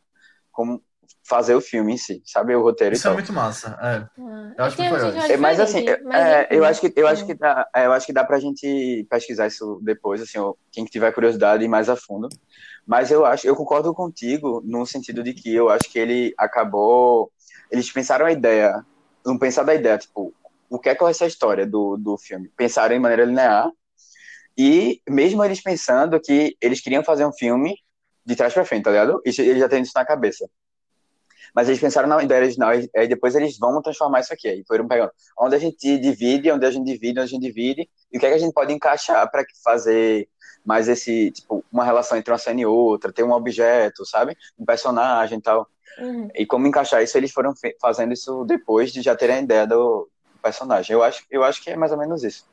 [0.51, 0.83] como
[1.23, 2.55] fazer o filme em si, sabe?
[2.55, 3.79] O roteiro Isso é muito massa.
[3.81, 4.07] É.
[4.21, 7.35] Ah, eu acho que foi é, Mas assim, é, eu acho que eu acho que
[7.35, 10.39] dá, é, eu acho que dá pra gente pesquisar isso depois, assim,
[10.71, 12.29] quem tiver curiosidade ir mais a fundo.
[12.87, 17.33] Mas eu acho, eu concordo contigo no sentido de que eu acho que ele acabou,
[17.71, 18.85] eles pensaram a ideia,
[19.25, 20.35] não pensaram a ideia, tipo,
[20.69, 22.51] o que é que vai ser a história do, do filme?
[22.57, 23.71] Pensaram em maneira linear
[24.57, 27.77] e mesmo eles pensando que eles queriam fazer um filme
[28.25, 29.21] de trás para frente, tá ligado?
[29.25, 30.49] Eles já têm isso na cabeça.
[31.55, 34.49] Mas eles pensaram na ideia original e aí depois eles vão transformar isso aqui.
[34.49, 37.89] Aí foram pegando onde a gente divide, onde a gente divide, onde a gente divide,
[38.13, 40.29] e o que é que a gente pode encaixar para fazer
[40.65, 44.37] mais esse, tipo, uma relação entre uma cena e outra, ter um objeto, sabe?
[44.59, 45.69] Um personagem e tal.
[45.99, 46.29] Uhum.
[46.35, 50.09] E como encaixar isso, eles foram fazendo isso depois de já terem a ideia do
[50.43, 50.93] personagem.
[50.93, 52.49] Eu acho, eu acho que é mais ou menos isso.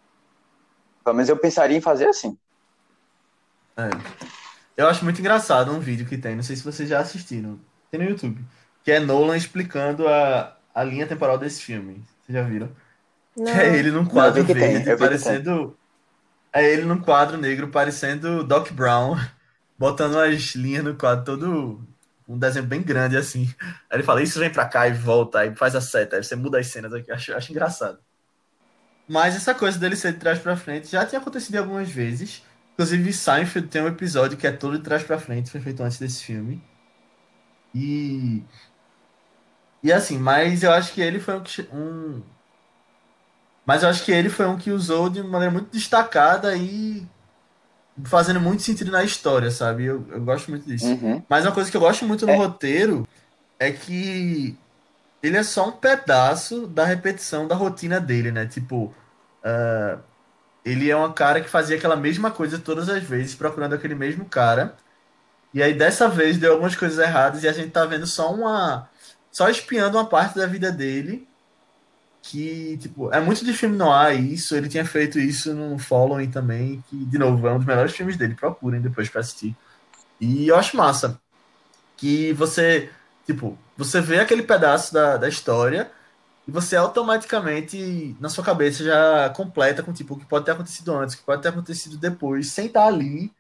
[1.04, 2.38] Pelo menos eu pensaria em fazer assim.
[3.78, 3.90] É.
[4.78, 7.60] Eu acho muito engraçado um vídeo que tem, não sei se vocês já assistiram,
[7.90, 8.46] tem no YouTube
[8.84, 12.04] que é Nolan explicando a, a linha temporal desse filme.
[12.22, 12.70] Vocês já viram?
[13.36, 13.46] Não.
[13.46, 15.78] Que é ele num quadro Não, verde, tem, parecendo.
[16.54, 19.18] É ele num quadro negro, parecendo Doc Brown,
[19.78, 21.88] botando as linhas no quadro todo.
[22.28, 23.54] Um desenho bem grande assim.
[23.90, 26.36] Aí ele fala: Isso vem pra cá e volta, aí faz a seta, aí você
[26.36, 27.12] muda as cenas aqui.
[27.12, 28.00] Acho, acho engraçado.
[29.08, 32.44] Mas essa coisa dele ser de trás para frente já tinha acontecido algumas vezes.
[32.74, 36.00] Inclusive, Seinfeld tem um episódio que é todo de trás para frente, foi feito antes
[36.00, 36.64] desse filme.
[37.76, 38.44] E
[39.84, 42.22] e assim, mas eu acho que ele foi um, um.
[43.66, 47.08] Mas eu acho que ele foi um que usou de maneira muito destacada e
[48.06, 49.86] fazendo muito sentido na história, sabe?
[49.86, 50.88] Eu, eu gosto muito disso.
[50.88, 51.24] Uhum.
[51.28, 52.36] Mas uma coisa que eu gosto muito no é.
[52.36, 53.08] roteiro
[53.60, 54.58] é que
[55.22, 58.46] ele é só um pedaço da repetição da rotina dele, né?
[58.46, 58.94] Tipo,
[59.44, 60.00] uh,
[60.64, 64.26] ele é um cara que fazia aquela mesma coisa todas as vezes, procurando aquele mesmo
[64.26, 64.76] cara.
[65.54, 68.90] E aí dessa vez deu algumas coisas erradas e a gente tá vendo só uma
[69.32, 71.28] só espiando uma parte da vida dele
[72.22, 76.84] que, tipo, é muito de filme noir isso, ele tinha feito isso no Following também,
[76.90, 79.56] que, de novo, é um dos melhores filmes dele, procurem depois pra assistir.
[80.20, 81.20] E eu acho massa
[81.98, 82.90] que você,
[83.26, 85.92] tipo, você vê aquele pedaço da, da história
[86.48, 90.96] e você automaticamente, na sua cabeça, já completa com, tipo, o que pode ter acontecido
[90.96, 93.32] antes, o que pode ter acontecido depois, sem estar ali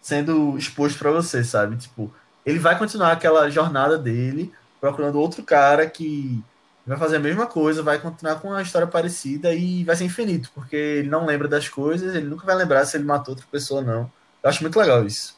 [0.00, 1.76] sendo exposto para você, sabe?
[1.76, 2.12] Tipo,
[2.44, 6.42] ele vai continuar aquela jornada dele, procurando outro cara que
[6.84, 10.50] vai fazer a mesma coisa, vai continuar com uma história parecida e vai ser infinito,
[10.52, 13.80] porque ele não lembra das coisas, ele nunca vai lembrar se ele matou outra pessoa
[13.80, 14.12] ou não.
[14.42, 15.36] Eu acho muito legal isso.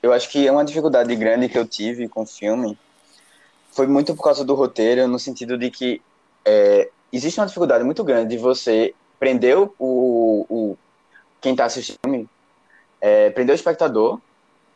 [0.00, 2.78] Eu acho que é uma dificuldade grande que eu tive com o filme
[3.72, 6.00] foi muito por causa do roteiro, no sentido de que
[6.44, 10.78] é, existe uma dificuldade muito grande de você prender o, o
[11.40, 12.30] quem está assistindo,
[13.00, 14.20] é, prender o espectador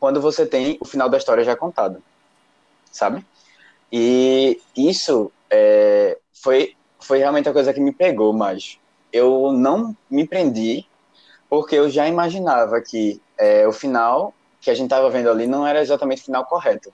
[0.00, 2.02] quando você tem o final da história já contado
[2.90, 3.24] sabe?
[3.92, 8.78] E isso é, foi, foi realmente a coisa que me pegou mais.
[9.12, 10.86] Eu não me prendi
[11.48, 15.66] porque eu já imaginava que é, o final que a gente estava vendo ali não
[15.66, 16.92] era exatamente o final correto.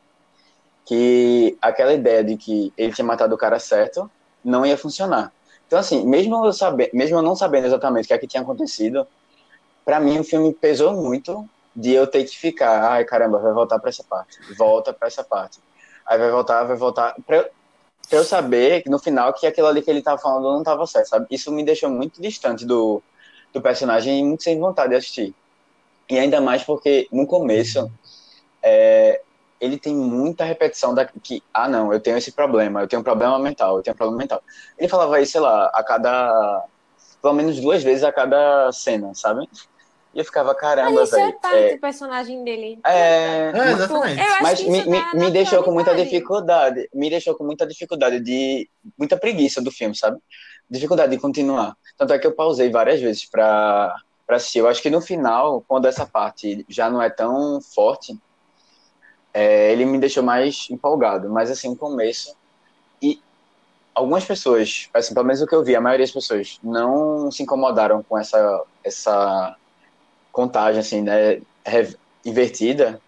[0.86, 4.10] Que aquela ideia de que ele tinha matado o cara certo
[4.42, 5.32] não ia funcionar.
[5.66, 6.52] Então, assim, mesmo eu,
[6.94, 9.06] mesmo eu não sabendo exatamente o que, é que tinha acontecido,
[9.84, 13.78] para mim o filme pesou muito de eu ter que ficar, ai caramba, vai voltar
[13.78, 15.58] para essa parte, volta para essa parte
[16.06, 17.14] aí vai voltar, vai voltar.
[17.26, 20.86] Pra, pra eu saber, no final, que aquilo ali que ele tava falando não tava
[20.86, 21.26] certo, sabe?
[21.30, 23.02] Isso me deixou muito distante do,
[23.52, 25.34] do personagem e muito sem vontade de assistir.
[26.08, 27.90] E ainda mais porque, no começo,
[28.62, 29.20] é,
[29.60, 33.04] ele tem muita repetição da que, ah, não, eu tenho esse problema, eu tenho um
[33.04, 34.42] problema mental, eu tenho um problema mental.
[34.78, 36.64] Ele falava isso, sei lá, a cada.
[37.20, 39.48] pelo menos duas vezes a cada cena, sabe?
[40.16, 41.04] E eu ficava, caramba, velho.
[41.04, 41.74] Isso é parte é...
[41.74, 42.80] do personagem dele.
[42.86, 44.22] É, é exatamente.
[44.40, 46.88] Mas me, me, me deixou com muita dificuldade.
[46.94, 48.66] Me deixou com muita dificuldade de.
[48.96, 50.16] muita preguiça do filme, sabe?
[50.70, 51.76] Dificuldade de continuar.
[51.98, 53.94] Tanto é que eu pausei várias vezes pra,
[54.26, 54.60] pra assistir.
[54.60, 58.18] Eu acho que no final, quando essa parte já não é tão forte,
[59.34, 61.28] é, ele me deixou mais empolgado.
[61.28, 62.34] Mas assim, no começo.
[63.02, 63.20] E
[63.94, 67.42] algumas pessoas, assim, pelo menos o que eu vi, a maioria das pessoas não se
[67.42, 68.62] incomodaram com essa.
[68.82, 69.54] essa
[70.36, 71.40] contagem assim, né,
[72.22, 73.00] invertida,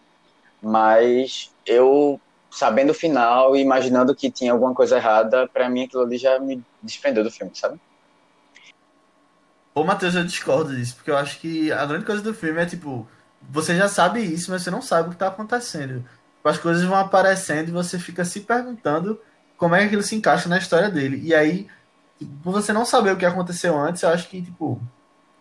[0.63, 2.19] mas eu
[2.51, 6.41] sabendo o final e imaginando que tinha alguma coisa errada, para mim aquilo ali já
[6.41, 7.79] me desprendeu do filme, sabe?
[9.75, 12.65] Ô, Matheus, eu discordo disso, porque eu acho que a grande coisa do filme é,
[12.67, 13.07] tipo,
[13.43, 16.03] você já sabe isso, mas você não sabe o que tá acontecendo.
[16.43, 19.21] as coisas vão aparecendo e você fica se perguntando
[19.59, 21.21] como é que aquilo se encaixa na história dele.
[21.23, 21.69] E aí,
[22.19, 24.81] tipo, por você não saber o que aconteceu antes, eu acho que, tipo,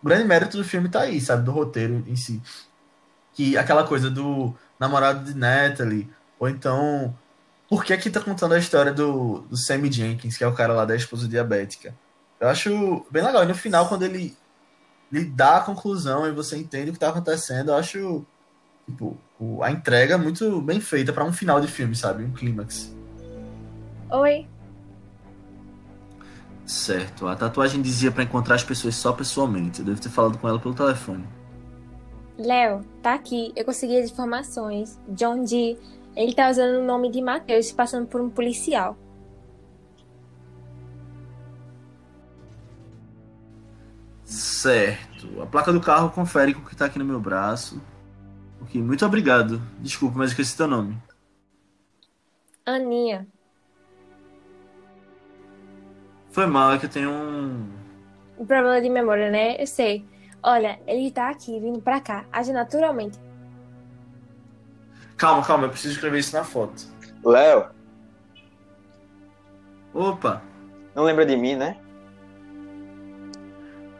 [0.02, 1.44] o grande mérito do filme tá aí, sabe?
[1.44, 2.40] Do roteiro em si.
[3.34, 7.14] Que aquela coisa do namorado de Natalie, ou então,
[7.68, 10.72] por que que tá contando a história do, do Sammy Jenkins, que é o cara
[10.72, 11.94] lá da esposa diabética?
[12.40, 13.42] Eu acho bem legal.
[13.42, 14.36] E no final, quando ele,
[15.12, 18.24] ele dá a conclusão e você entende o que tá acontecendo, eu acho,
[18.86, 19.18] tipo,
[19.62, 22.24] a entrega muito bem feita para um final de filme, sabe?
[22.24, 22.94] Um clímax.
[24.10, 24.46] Oi.
[26.68, 27.26] Certo.
[27.26, 29.80] A tatuagem dizia para encontrar as pessoas só pessoalmente.
[29.80, 31.26] Eu devo ter falado com ela pelo telefone.
[32.36, 33.54] Léo, tá aqui.
[33.56, 35.00] Eu consegui as informações.
[35.08, 35.78] John Dee,
[36.14, 38.98] ele tá usando o nome de Matheus, passando por um policial.
[44.26, 45.40] Certo.
[45.40, 47.80] A placa do carro confere com o que tá aqui no meu braço.
[48.60, 49.58] Ok, muito obrigado.
[49.80, 50.98] Desculpa, mas esqueci teu nome.
[52.66, 53.26] Aninha.
[56.38, 57.68] Foi mal, é que eu tenho um.
[58.38, 59.60] Um problema de memória, né?
[59.60, 60.06] Eu sei.
[60.40, 62.26] Olha, ele tá aqui, vindo pra cá.
[62.30, 63.18] Age naturalmente.
[65.16, 66.86] Calma, calma, eu preciso escrever isso na foto.
[67.24, 67.70] Léo.
[69.92, 70.40] Opa.
[70.94, 71.76] Não lembra de mim, né?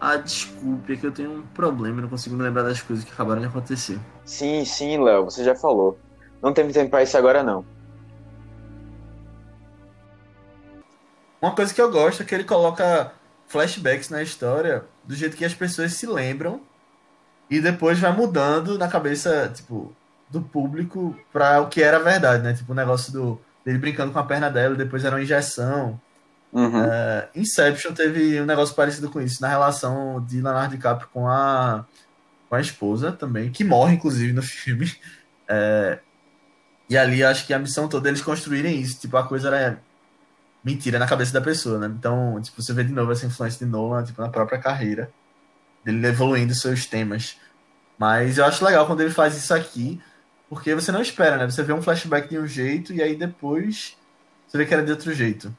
[0.00, 3.10] Ah, desculpe, é que eu tenho um problema, não consigo me lembrar das coisas que
[3.10, 3.98] acabaram de acontecer.
[4.24, 5.98] Sim, sim, Léo, você já falou.
[6.40, 7.64] Não temos tempo pra isso agora, não.
[11.40, 13.12] Uma coisa que eu gosto é que ele coloca
[13.46, 16.60] flashbacks na história do jeito que as pessoas se lembram
[17.50, 19.94] e depois vai mudando na cabeça, tipo,
[20.28, 22.52] do público pra o que era verdade, né?
[22.52, 26.00] Tipo, o negócio do dele brincando com a perna dela, depois era uma injeção.
[26.52, 26.82] Uhum.
[26.82, 31.84] Uh, Inception teve um negócio parecido com isso, na relação de Leonardo DiCaprio com a,
[32.48, 34.90] com a esposa também, que morre, inclusive, no filme.
[35.46, 35.98] É,
[36.88, 38.98] e ali acho que a missão toda é eles construírem isso.
[39.00, 39.80] Tipo, a coisa era
[40.64, 41.86] mentira na cabeça da pessoa, né?
[41.86, 45.10] Então, tipo, você vê de novo essa influência de Nolan, tipo, na própria carreira,
[45.84, 47.36] dele evoluindo seus temas.
[47.98, 50.00] Mas eu acho legal quando ele faz isso aqui,
[50.48, 51.50] porque você não espera, né?
[51.50, 53.96] Você vê um flashback de um jeito e aí depois
[54.46, 55.54] você vê que era de outro jeito.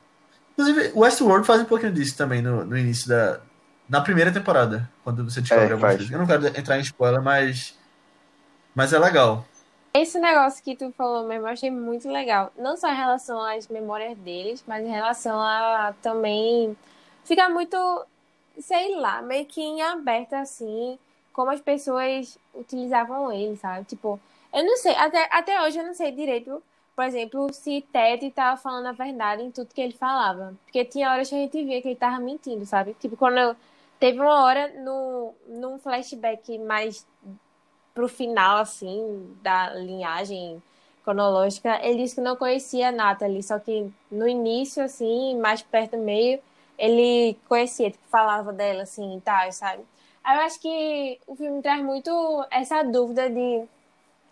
[0.54, 3.40] Inclusive, Westworld faz um pouquinho disso também no, no início da.
[3.88, 6.12] Na primeira temporada, quando você descobre é, algumas coisas.
[6.12, 7.76] Eu não quero entrar em spoiler, mas.
[8.76, 9.48] Mas é legal.
[9.94, 12.52] Esse negócio que tu falou mesmo, eu achei muito legal.
[12.58, 16.78] Não só em relação às memórias deles, mas em relação a também
[17.24, 17.78] ficar muito,
[18.60, 20.98] sei lá, meio que em aberto assim,
[21.34, 23.86] como as pessoas utilizavam ele, sabe?
[23.86, 24.20] Tipo,
[24.54, 26.62] eu não sei, até, até hoje eu não sei direito
[27.00, 30.54] por exemplo, se Ted estava falando a verdade em tudo que ele falava.
[30.66, 32.94] Porque tinha horas que a gente via que ele estava mentindo, sabe?
[33.00, 33.56] Tipo, quando eu...
[33.98, 37.08] Teve uma hora no, num flashback mais
[38.00, 40.64] pro final, assim, da linhagem
[41.04, 45.98] cronológica, ele disse que não conhecia a Natalie, só que no início, assim, mais perto
[45.98, 46.40] do meio,
[46.78, 49.84] ele conhecia, tipo, falava dela, assim, e tal, sabe?
[50.24, 52.10] Aí eu acho que o filme traz muito
[52.50, 53.68] essa dúvida de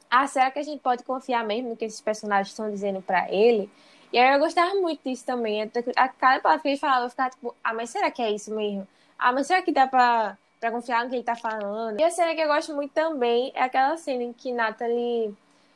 [0.10, 3.30] ah, será que a gente pode confiar mesmo no que esses personagens estão dizendo para
[3.30, 3.70] ele?
[4.14, 5.70] E aí eu gostava muito disso também.
[5.98, 8.56] A cada palavra que ele falava, eu ficava tipo, ah, mas será que é isso
[8.56, 8.88] mesmo?
[9.20, 12.00] Ah, mas será que dá pra, pra confiar no que ele tá falando?
[12.00, 15.36] E a cena que eu gosto muito também é aquela cena em que Natalie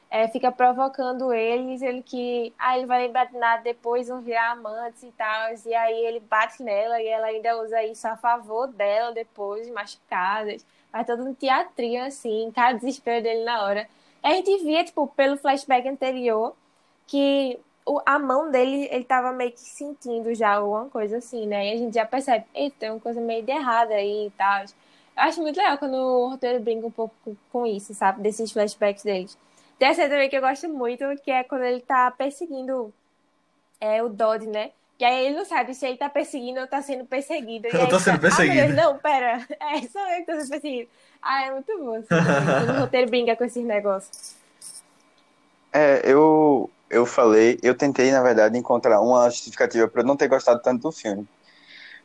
[0.09, 4.51] é, fica provocando ele, dizendo que ah, ele vai lembrar de nada depois, vão virar
[4.51, 5.51] amantes e tal.
[5.65, 10.65] E aí ele bate nela e ela ainda usa isso a favor dela depois, machucadas.
[10.91, 13.87] Faz todo um teatrinho assim, cara, desespero dele na hora.
[14.21, 16.53] A gente via, tipo, pelo flashback anterior,
[17.07, 21.69] que o, a mão dele, ele tava meio que sentindo já alguma coisa assim, né?
[21.69, 24.61] E a gente já percebe, eita, tem uma coisa meio de errada aí e tal.
[24.61, 24.67] Eu
[25.15, 27.15] acho muito legal quando o roteiro brinca um pouco
[27.51, 28.21] com isso, sabe?
[28.21, 29.37] Desses flashbacks deles.
[29.77, 32.93] Tem essa também que eu gosto muito, que é quando ele tá perseguindo
[33.79, 34.71] é, o Dodd, né?
[34.99, 37.67] E aí ele não sabe se ele tá perseguindo ou tá sendo perseguido.
[37.67, 38.59] eu tô sendo tá, perseguido.
[38.59, 39.47] Ah, Deus, não, pera.
[39.59, 40.89] É, só eu que tô sendo perseguido.
[41.19, 41.95] Ah, é muito bom.
[41.95, 44.39] Assim, o roteiro brinca com esses negócios.
[45.73, 50.61] É, eu, eu falei, eu tentei, na verdade, encontrar uma justificativa para não ter gostado
[50.61, 51.27] tanto do filme.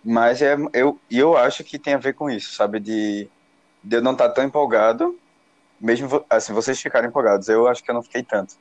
[0.04, 2.78] Mas é, eu, eu acho que tem a ver com isso, sabe?
[2.80, 3.28] De,
[3.82, 5.18] de eu não estar tá tão empolgado,
[5.80, 7.48] mesmo assim, vocês ficaram empolgados.
[7.48, 8.56] Eu acho que eu não fiquei tanto.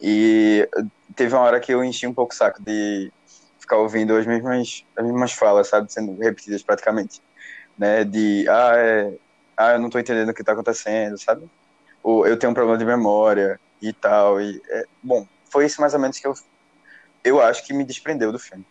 [0.00, 0.68] E
[1.16, 3.12] teve uma hora que eu enchi um pouco o saco de
[3.58, 5.92] ficar ouvindo as mesmas, as mesmas falas, sabe?
[5.92, 7.20] Sendo repetidas praticamente.
[7.76, 8.04] Né?
[8.04, 9.14] De, ah, é,
[9.56, 11.48] ah, eu não tô entendendo o que tá acontecendo, sabe?
[12.02, 14.40] Ou eu tenho um problema de memória e tal.
[14.40, 16.34] E, é, bom, foi isso mais ou menos que eu,
[17.24, 18.64] eu acho que me desprendeu do filme.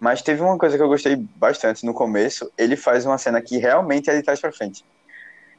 [0.00, 3.58] Mas teve uma coisa que eu gostei bastante no começo, ele faz uma cena que
[3.58, 4.84] realmente é de trás pra frente.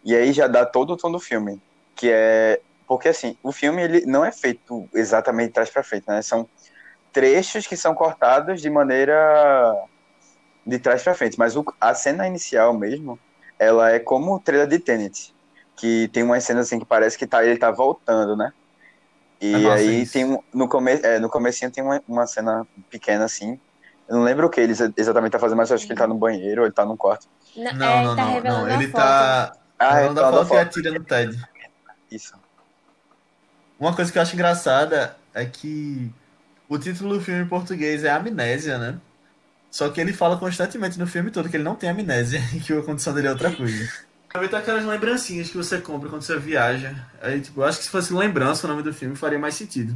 [0.03, 1.61] E aí já dá todo o tom do filme,
[1.95, 6.05] que é porque assim, o filme ele não é feito exatamente de trás para frente,
[6.07, 6.21] né?
[6.23, 6.49] São
[7.11, 9.87] trechos que são cortados de maneira
[10.65, 13.19] de trás para frente, mas o, a cena inicial mesmo,
[13.59, 15.35] ela é como o trailer de Tenet,
[15.75, 18.53] que tem uma cena assim que parece que tá, ele tá voltando, né?
[19.41, 20.13] E é aí isso.
[20.13, 23.59] tem no começo, é, no comecinho tem uma, uma cena pequena assim.
[24.07, 26.07] Eu não lembro o que ele exatamente tá fazendo, mas eu acho que ele tá
[26.07, 27.27] no banheiro, ou ele tá no quarto.
[27.55, 30.91] Não, não, é, não, tá não, não, ele tá ah, revelando a foto e atira
[30.91, 31.39] no Ted.
[32.11, 32.33] Isso.
[33.79, 36.11] Uma coisa que eu acho engraçada é que
[36.67, 38.99] o título do filme em português é Amnésia, né?
[39.71, 42.73] Só que ele fala constantemente no filme todo que ele não tem amnésia e que
[42.73, 43.89] a condição dele é outra coisa.
[44.31, 46.95] Tem aquelas lembrancinhas que você compra quando você viaja.
[47.21, 49.95] Aí, tipo, eu acho que se fosse lembrança o nome do filme faria mais sentido.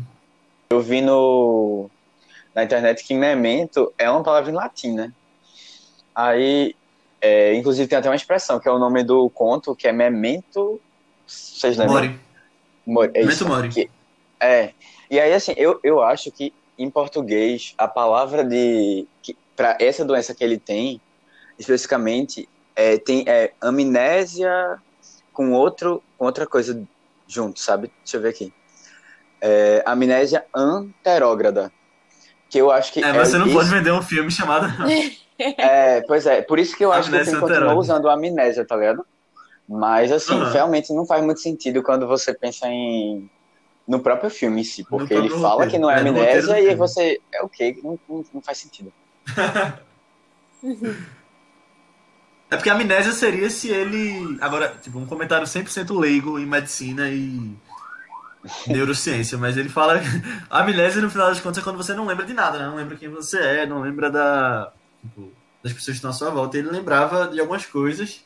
[0.72, 1.90] Eu vi no
[2.54, 5.12] na internet que memento é uma palavra em latim, né?
[6.16, 6.76] Aí,
[7.22, 10.80] é, inclusive tem até uma expressão que é o nome do conto, que é memento.
[11.26, 11.96] Vocês lembram?
[11.96, 12.20] Mori.
[12.86, 13.12] Mori.
[13.14, 13.70] É memento Mori.
[13.70, 13.90] Que,
[14.40, 14.74] é.
[15.10, 19.08] E aí, assim, eu, eu acho que em português a palavra de
[19.56, 21.00] para essa doença que ele tem,
[21.60, 24.80] especificamente, é, tem é, amnésia
[25.32, 26.82] com outro com outra coisa
[27.28, 27.92] junto, sabe?
[28.04, 28.54] Deixa eu ver aqui.
[29.42, 31.72] É, amnésia anterógrada.
[32.50, 33.04] Que eu acho que.
[33.04, 33.56] É, mas é você não isso...
[33.56, 34.68] pode vender um filme chamado.
[35.38, 38.76] é, pois é, por isso que eu acho amnésia que ele continua usando amnésia, tá
[38.76, 39.06] ligado?
[39.68, 40.52] Mas, assim, uhum.
[40.52, 43.30] realmente não faz muito sentido quando você pensa em.
[43.86, 45.72] No próprio filme em si, porque ele fala roteiro.
[45.72, 47.20] que não é, é amnésia e você.
[47.34, 48.94] É o okay, Não, não, não faz sentido.
[52.54, 54.38] é porque a amnésia seria se ele.
[54.40, 57.56] Agora, tipo, um comentário 100% leigo em medicina e
[58.68, 60.02] neurociência, mas ele fala
[60.50, 62.68] a amnésia no final das contas é quando você não lembra de nada, né?
[62.68, 64.72] Não lembra quem você é, não lembra da.
[65.02, 65.32] Tipo,
[65.64, 66.58] das pessoas que estão à sua volta.
[66.58, 68.24] Ele lembrava de algumas coisas.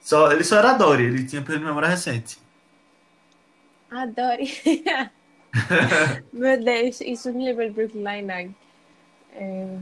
[0.00, 2.38] Só, ele só era Dory, ele tinha perdido memória recente.
[3.90, 4.48] Adore.
[6.32, 8.56] Meu Deus, isso me lembra de Brooklyn Nine-Nine.
[9.32, 9.78] É...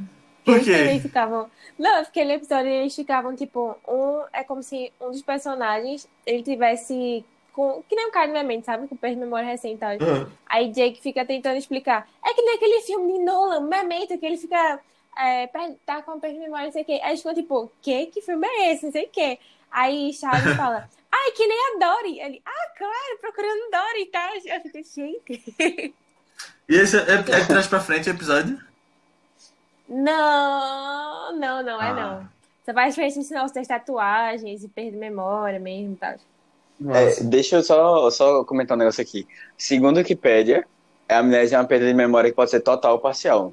[0.46, 0.70] Por quê?
[0.70, 1.50] Eles ficavam.
[1.76, 4.22] Não, porque aquele episódio eles ficavam, tipo, um.
[4.32, 7.24] É como se um dos personagens ele tivesse.
[7.52, 8.86] Com, que nem um cara na mente, sabe?
[8.86, 9.90] Com perda de memória recente e tal.
[9.94, 10.30] Uhum.
[10.46, 12.08] Aí Jake fica tentando explicar.
[12.24, 14.78] É que nem aquele filme de Nolan, Memento, que ele fica.
[15.18, 15.48] É,
[15.84, 17.00] tá com perda de memória, não sei o quê.
[17.02, 18.06] Aí eles ficam tipo, que?
[18.06, 18.84] Que filme é esse?
[18.84, 19.38] Não sei o quê.
[19.70, 22.20] Aí Charles fala, ai, que nem a Dory.
[22.20, 24.34] Ele, ah, claro, procurando Dory e tal.
[24.34, 25.54] Eu fiquei, gente.
[26.68, 28.60] E esse é, é, é trás pra frente o episódio?
[29.88, 31.94] Não, não, não é ah.
[31.94, 32.36] não.
[32.64, 36.14] Você vai ensinar você tatuagens e perder memória mesmo e tal.
[36.88, 39.26] É, deixa eu só, só comentar um negócio aqui.
[39.56, 40.66] Segundo a Wikipédia,
[41.08, 43.52] a amnésia é uma perda de memória que pode ser total ou parcial.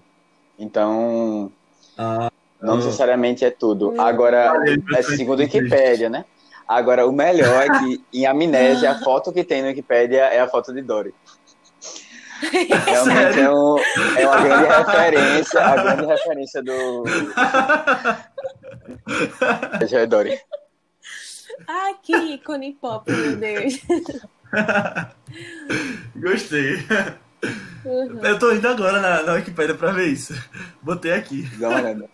[0.57, 1.51] Então,
[1.97, 3.93] ah, não necessariamente é tudo.
[4.01, 4.53] Agora,
[4.95, 6.25] é segundo a Wikipédia, né?
[6.67, 10.47] Agora, o melhor é que em amnésia, a foto que tem no Wikipédia é a
[10.47, 11.13] foto de Dory.
[12.85, 13.77] Realmente é, um,
[14.17, 17.03] é, uma grande referência, a grande referência do.
[19.87, 20.39] Já Dory.
[21.67, 23.79] Ah, que ícone pop, meu Deus.
[26.15, 26.85] Gostei.
[27.85, 28.25] Uhum.
[28.25, 30.33] Eu tô indo agora na, na Wikipedia pra ver isso.
[30.81, 31.43] Botei aqui.
[31.57, 32.09] Dá uma olhada.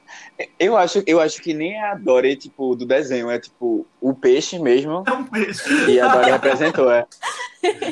[0.57, 4.57] Eu acho, eu acho que nem a Dory, tipo, do desenho, é tipo o peixe
[4.57, 5.03] mesmo.
[5.05, 5.91] É um peixe.
[5.91, 7.05] E a Dory representou, é.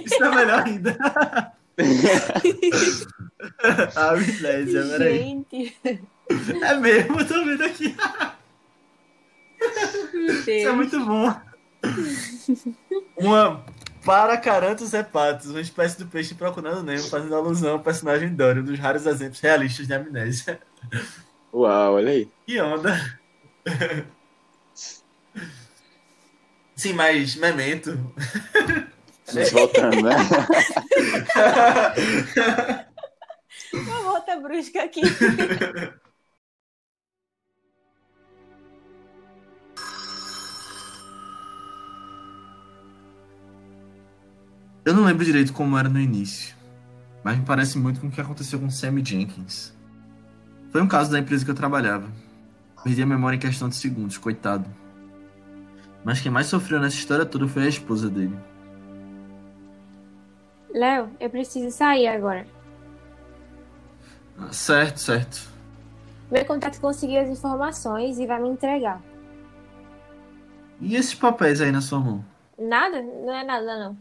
[0.04, 0.98] Isso é melhor ainda.
[3.96, 5.18] a amnésia, peraí.
[5.18, 5.78] Gente.
[6.62, 7.96] É mesmo, eu tô vendo aqui.
[10.14, 11.34] Isso é muito bom.
[13.18, 13.64] Uma
[14.04, 18.80] Paracaranthus hepatus, uma espécie de peixe procurando Nemo, fazendo alusão ao personagem Dory, um dos
[18.80, 20.60] raros exemplos realistas de amnésia.
[21.54, 22.30] Uau, olha aí.
[22.46, 23.20] Que onda.
[26.76, 28.00] Sim, mas Memento.
[29.34, 30.16] Mas voltando, né?
[33.74, 35.02] Uma volta brusca aqui.
[44.86, 46.56] Eu não lembro direito como era no início,
[47.22, 49.76] mas me parece muito com o que aconteceu com Sammy Jenkins.
[50.72, 52.10] Foi um caso da empresa que eu trabalhava.
[52.84, 54.66] Perdi a memória em questão de segundos, coitado.
[56.06, 58.38] Mas quem mais sofreu nessa história toda foi a esposa dele.
[60.78, 62.46] Léo, eu preciso sair agora.
[64.38, 65.50] Ah, certo, certo.
[66.30, 69.02] Meu contato conseguiu as informações e vai me entregar.
[70.80, 72.24] E esses papéis aí na sua mão?
[72.60, 73.02] Nada?
[73.02, 73.98] Não é nada, não.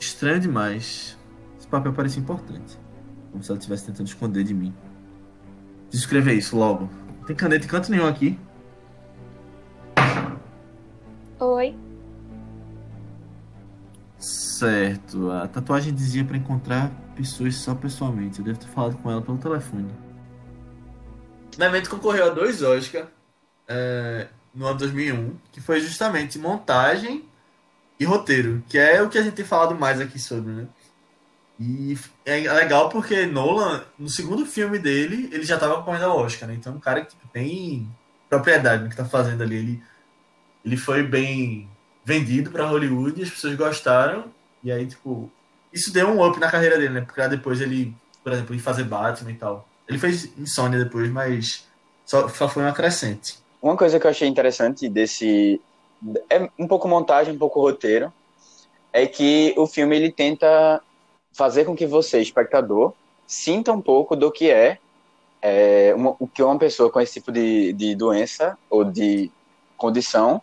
[0.00, 1.18] Estranho demais.
[1.58, 2.78] Esse papel parece importante.
[3.30, 4.74] Como se ela estivesse tentando esconder de mim.
[5.88, 6.88] Preciso escrever isso logo.
[7.18, 8.38] Não tem caneta em canto nenhum aqui.
[11.38, 11.87] Oi.
[14.18, 15.30] Certo.
[15.30, 18.40] A tatuagem dizia para encontrar pessoas só pessoalmente.
[18.40, 19.88] Eu devo ter falado com ela pelo telefone.
[21.56, 23.08] O evento concorreu a dois Oscars
[23.66, 27.24] é, no ano 2001, que foi justamente montagem
[27.98, 30.68] e roteiro, que é o que a gente tem falado mais aqui sobre, né?
[31.58, 36.48] E é legal porque Nolan, no segundo filme dele, ele já estava concorrendo ao Oscar,
[36.48, 36.54] né?
[36.54, 37.88] Então, um cara que tem
[38.28, 39.56] propriedade no que está fazendo ali.
[39.56, 39.82] Ele,
[40.64, 41.68] ele foi bem
[42.08, 44.24] vendido para Hollywood, as pessoas gostaram,
[44.64, 45.30] e aí, tipo,
[45.70, 47.00] isso deu um up na carreira dele, né?
[47.02, 47.94] Porque depois ele,
[48.24, 49.68] por exemplo, ir fazer Batman e tal.
[49.86, 51.68] Ele fez Insônia depois, mas
[52.06, 53.36] só, só foi uma crescente.
[53.60, 55.60] Uma coisa que eu achei interessante desse.
[56.30, 58.10] É um pouco montagem, um pouco roteiro.
[58.90, 60.80] É que o filme ele tenta
[61.34, 62.94] fazer com que você, espectador,
[63.26, 64.78] sinta um pouco do que é,
[65.42, 69.30] é uma, o que uma pessoa com esse tipo de, de doença ou de
[69.76, 70.40] condição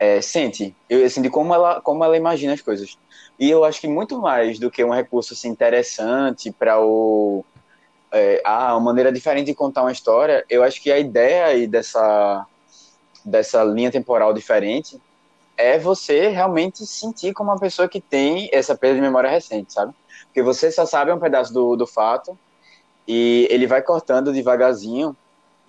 [0.00, 2.96] é, sente, eu, de como ela, como ela imagina as coisas.
[3.38, 7.44] E eu acho que muito mais do que um recurso assim, interessante para o
[8.10, 11.66] é, ah, uma maneira diferente de contar uma história, eu acho que a ideia aí
[11.66, 12.46] dessa,
[13.22, 14.98] dessa linha temporal diferente
[15.54, 19.92] é você realmente sentir como uma pessoa que tem essa perda de memória recente, sabe?
[20.24, 22.38] Porque você só sabe um pedaço do, do fato
[23.06, 25.14] e ele vai cortando devagarzinho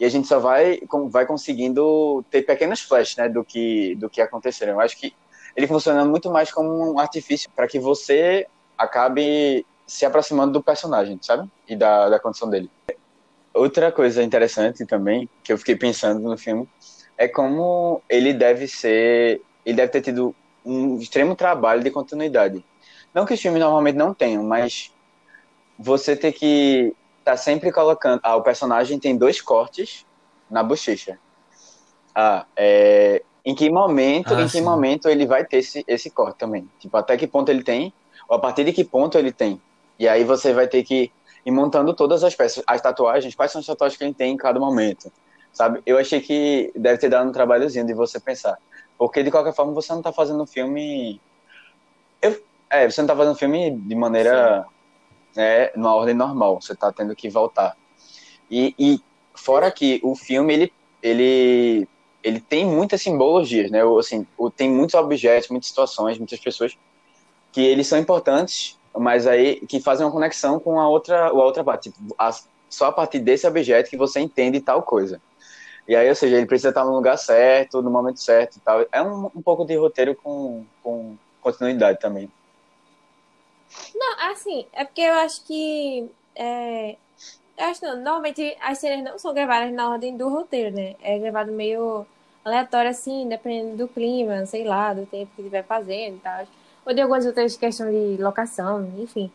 [0.01, 4.19] e a gente só vai, vai conseguindo ter pequenos flashes né, do, que, do que
[4.19, 4.73] aconteceram.
[4.73, 5.13] Eu acho que
[5.55, 11.19] ele funciona muito mais como um artifício para que você acabe se aproximando do personagem,
[11.21, 11.47] sabe?
[11.69, 12.67] E da, da condição dele.
[13.53, 16.67] Outra coisa interessante também, que eu fiquei pensando no filme,
[17.15, 19.39] é como ele deve ser.
[19.63, 20.33] Ele deve ter tido
[20.65, 22.65] um extremo trabalho de continuidade.
[23.13, 24.91] Não que os filmes normalmente não tenham, mas
[25.77, 26.91] você tem que
[27.23, 28.19] tá sempre colocando.
[28.23, 30.05] Ah, o personagem tem dois cortes
[30.49, 31.17] na bochecha.
[32.13, 34.61] Ah, é, em que momento, ah, em que sim.
[34.61, 36.69] momento ele vai ter esse, esse corte também?
[36.79, 37.93] Tipo, até que ponto ele tem,
[38.27, 39.61] ou a partir de que ponto ele tem.
[39.97, 41.11] E aí você vai ter que
[41.45, 44.37] ir montando todas as peças, as tatuagens, quais são as tatuagens que ele tem em
[44.37, 45.11] cada momento,
[45.53, 45.81] sabe?
[45.85, 48.57] Eu achei que deve ter dado um trabalhozinho de você pensar.
[48.97, 51.19] Porque, de qualquer forma, você não está fazendo um filme...
[52.21, 52.39] Eu...
[52.69, 54.65] É, você não está fazendo um filme de maneira...
[55.35, 57.75] Né, numa ordem normal, você está tendo que voltar.
[58.49, 58.99] E, e
[59.33, 61.87] fora que o filme, ele, ele,
[62.21, 63.79] ele tem muitas simbologias, né?
[63.97, 64.27] Assim,
[64.57, 66.77] tem muitos objetos, muitas situações, muitas pessoas
[67.51, 71.63] que eles são importantes mas aí que fazem uma conexão com a outra, a outra
[71.63, 71.91] parte.
[71.91, 72.31] Tipo, a,
[72.69, 75.21] só a partir desse objeto que você entende tal coisa.
[75.87, 78.85] E aí, ou seja, ele precisa estar no lugar certo, no momento certo e tal.
[78.91, 82.29] É um, um pouco de roteiro com, com continuidade também.
[83.95, 86.09] Não, assim, é porque eu acho que.
[86.35, 86.95] É,
[87.57, 90.95] eu acho não, normalmente as cenas não são gravadas na ordem do roteiro, né?
[91.01, 92.05] É gravado meio
[92.43, 96.45] aleatório, assim, dependendo do clima, sei lá, do tempo que estiver fazendo e tal
[96.85, 99.31] ou de algumas outras questões de locação, enfim.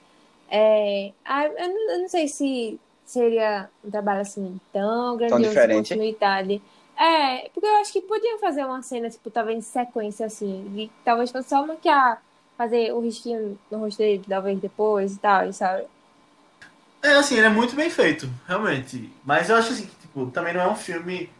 [0.50, 5.88] É, eu, não, eu não sei se seria um trabalho assim tão grandioso tão diferente.
[5.88, 6.62] continuidade.
[6.98, 10.90] É, porque eu acho que podiam fazer uma cena, tipo, talvez em sequência, assim, e
[11.04, 12.22] talvez fosse só maquiar,
[12.56, 15.84] fazer o risquinho no rosto dele, talvez depois e tal, sabe?
[17.02, 19.12] É, assim, ele é muito bem feito, realmente.
[19.24, 21.30] Mas eu acho assim que, tipo, também não é um filme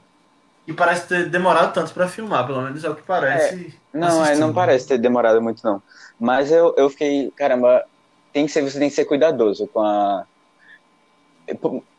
[0.65, 3.75] que parece ter demorado tanto para filmar, pelo menos é o que parece.
[3.95, 5.83] É, não, é, não parece ter demorado muito, não.
[6.19, 7.85] Mas eu, eu fiquei, caramba,
[8.33, 10.27] tem que ser, você tem que ser cuidadoso com a.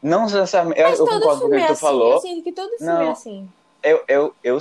[0.03, 0.79] Não necessariamente.
[0.79, 2.13] Eu, eu concordo com o que é tu assim, falou.
[2.13, 3.49] Eu sinto que todo filme é não, é assim.
[3.81, 4.57] Eu, eu, eu,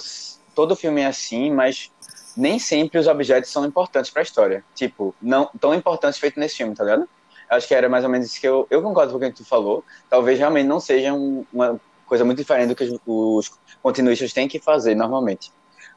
[0.54, 1.90] todo filme é assim, mas
[2.36, 4.64] nem sempre os objetos são importantes para a história.
[4.74, 7.08] Tipo, não tão importantes feito nesse filme, tá ligado?
[7.48, 9.44] Acho que era mais ou menos isso que eu, eu concordo com o que tu
[9.44, 9.84] falou.
[10.10, 14.48] Talvez realmente não seja um, uma coisa muito diferente do que os, os continuistas têm
[14.48, 15.52] que fazer normalmente.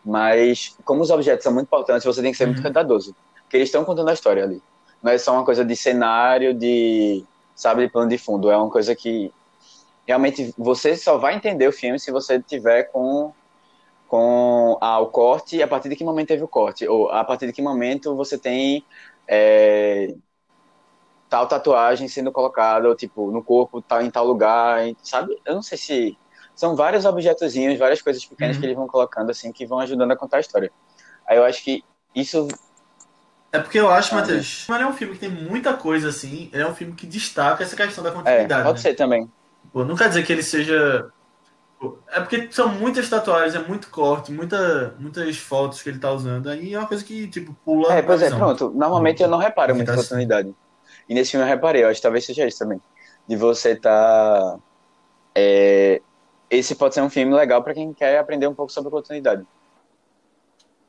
[0.06, 2.52] Mas, como os objetos são muito importantes, você tem que ser uhum.
[2.52, 3.16] muito cuidadoso
[3.50, 4.62] que eles estão contando a história ali.
[5.02, 7.24] Não é só uma coisa de cenário, de,
[7.56, 8.52] sabe, de plano de fundo.
[8.52, 9.34] É uma coisa que
[10.08, 13.34] realmente você só vai entender o filme se você tiver com
[14.10, 17.46] com ah, o corte, a partir de que momento teve o corte, ou a partir
[17.46, 18.84] de que momento você tem
[19.28, 20.16] é,
[21.30, 25.40] tal tatuagem sendo colocada, ou tipo, no corpo, tal, em tal lugar, sabe?
[25.46, 26.18] Eu não sei se.
[26.56, 28.60] São vários objetozinhos, várias coisas pequenas uhum.
[28.60, 30.70] que eles vão colocando, assim, que vão ajudando a contar a história.
[31.26, 32.50] Aí eu acho que isso
[33.52, 36.50] é porque eu acho, ah, Matheus, ele é um filme que tem muita coisa assim,
[36.52, 38.62] ele é um filme que destaca essa questão da continuidade.
[38.62, 38.82] É, pode né?
[38.82, 39.32] ser também.
[39.72, 41.10] Pô, não quer dizer que ele seja.
[42.12, 46.50] É porque são muitas tatuagens, é muito corte, muita, muitas fotos que ele tá usando.
[46.50, 47.94] Aí é uma coisa que, tipo, pula.
[47.94, 48.72] É, pois é, pronto.
[48.72, 50.02] Normalmente eu não reparo muita assim.
[50.02, 50.54] continuidade.
[51.08, 52.82] E nesse filme eu reparei, eu acho que talvez seja isso também.
[53.28, 54.60] De você tá.
[55.34, 56.02] É...
[56.50, 59.46] Esse pode ser um filme legal para quem quer aprender um pouco sobre continuidade.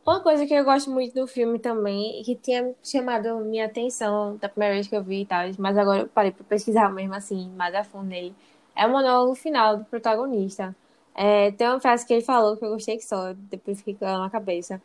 [0.04, 4.36] Uma coisa que eu gosto muito do filme também, e que tinha chamado minha atenção
[4.38, 7.14] da primeira vez que eu vi e tal, mas agora eu parei para pesquisar mesmo
[7.14, 8.34] assim, mais a fundo nele,
[8.76, 10.74] é o monólogo final do protagonista.
[11.14, 14.06] É, tem uma frase que ele falou que eu gostei que só, depois fiquei com
[14.06, 14.80] ela na cabeça,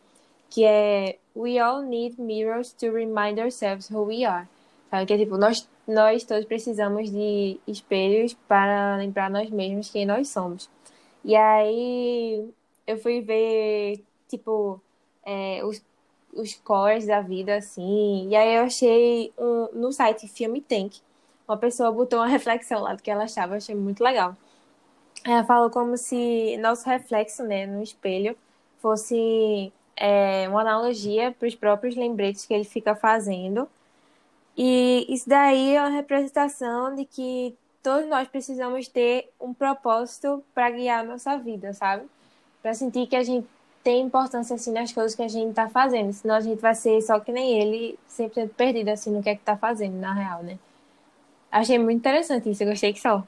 [0.50, 4.48] que é We all need mirrors to remind ourselves who we are.
[4.90, 5.06] Sabe?
[5.06, 10.30] Que é tipo, nós, nós todos precisamos de espelhos para lembrar nós mesmos quem nós
[10.30, 10.70] somos.
[11.24, 12.50] E aí
[12.88, 14.82] eu fui ver, tipo,
[15.26, 15.84] é, os,
[16.34, 18.30] os cores da vida, assim.
[18.30, 20.98] E aí eu achei um, no site Filme Tank,
[21.48, 24.36] uma pessoa botou uma reflexão lá do que ela achava, achei muito legal.
[25.24, 28.38] Ela falou como se nosso reflexo, né, no espelho,
[28.80, 33.68] fosse é, uma analogia para os próprios lembretes que ele fica fazendo.
[34.58, 40.70] E isso daí é uma representação de que todos nós precisamos ter um propósito para
[40.72, 42.06] guiar a nossa vida, sabe?
[42.62, 43.48] Para sentir que a gente
[43.84, 47.00] tem importância assim nas coisas que a gente está fazendo, senão a gente vai ser
[47.02, 50.42] só que nem ele, sempre perdido assim no que é que tá fazendo na real,
[50.42, 50.58] né?
[51.56, 53.24] Achei muito interessante isso, eu gostei que só.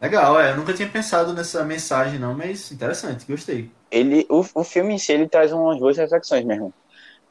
[0.00, 3.70] Legal, é, eu nunca tinha pensado nessa mensagem não, mas interessante, gostei.
[3.92, 6.74] Ele, o, o filme em si, ele traz umas boas reflexões mesmo.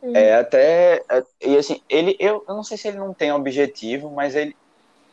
[0.01, 0.15] Hum.
[0.15, 4.09] É até, é, e assim, ele, eu, eu não sei se ele não tem objetivo,
[4.11, 4.55] mas ele,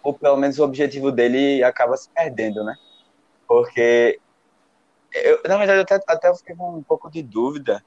[0.00, 2.76] ou pelo menos o objetivo dele acaba se perdendo, né?
[3.48, 4.20] Porque
[5.12, 7.82] eu, na verdade, até, até eu fiquei com um pouco de dúvida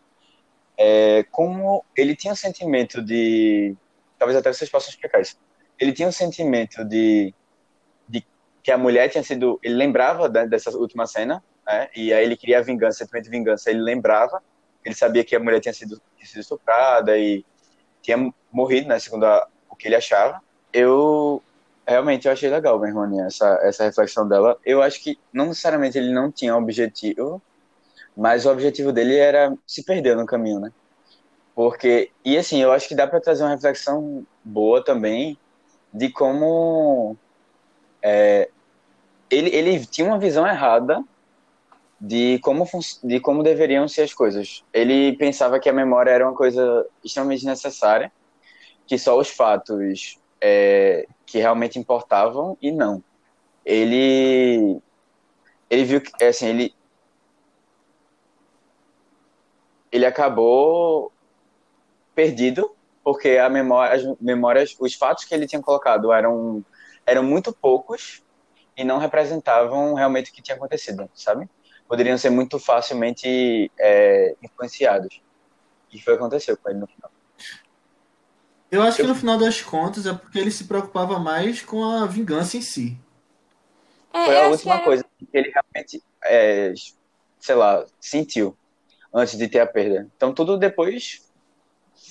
[0.77, 3.77] é, como ele tinha um sentimento de.
[4.19, 5.37] Talvez até vocês possam explicar isso.
[5.81, 7.33] Ele tinha um sentimento de,
[8.07, 8.23] de
[8.61, 9.59] que a mulher tinha sido.
[9.63, 11.89] Ele lembrava dessa última cena, né?
[11.95, 13.71] E aí ele queria vingança, sentimento de vingança.
[13.71, 14.43] Ele lembrava,
[14.85, 17.43] ele sabia que a mulher tinha sido, tinha sido estuprada e
[17.99, 18.99] tinha morrido, né?
[18.99, 20.39] Segundo a, o que ele achava.
[20.71, 21.41] Eu
[21.87, 24.59] realmente eu achei legal, Merrone, essa, essa reflexão dela.
[24.63, 27.41] Eu acho que não necessariamente ele não tinha objetivo,
[28.15, 30.71] mas o objetivo dele era se perder no caminho, né?
[31.55, 35.37] Porque, e assim, eu acho que dá para trazer uma reflexão boa também
[35.93, 37.15] de como
[38.01, 38.49] é,
[39.29, 41.03] ele, ele tinha uma visão errada
[41.99, 42.67] de como,
[43.03, 44.63] de como deveriam ser as coisas.
[44.73, 48.11] Ele pensava que a memória era uma coisa extremamente necessária,
[48.87, 53.03] que só os fatos é, que realmente importavam e não.
[53.63, 54.81] Ele
[55.69, 56.75] ele viu que assim, ele
[59.91, 61.11] ele acabou
[62.15, 66.63] perdido porque a memória, as memórias, os fatos que ele tinha colocado eram
[67.05, 68.23] eram muito poucos
[68.77, 71.49] e não representavam realmente o que tinha acontecido, sabe?
[71.87, 75.21] Poderiam ser muito facilmente é, influenciados.
[75.91, 77.11] E foi o que aconteceu com ele no final.
[78.69, 82.05] Eu acho que no final das contas é porque ele se preocupava mais com a
[82.05, 82.97] vingança em si.
[84.13, 86.73] É, Foi a última que coisa que ele realmente, é,
[87.39, 88.55] sei lá, sentiu
[89.13, 90.09] antes de ter a perda.
[90.15, 91.29] Então tudo depois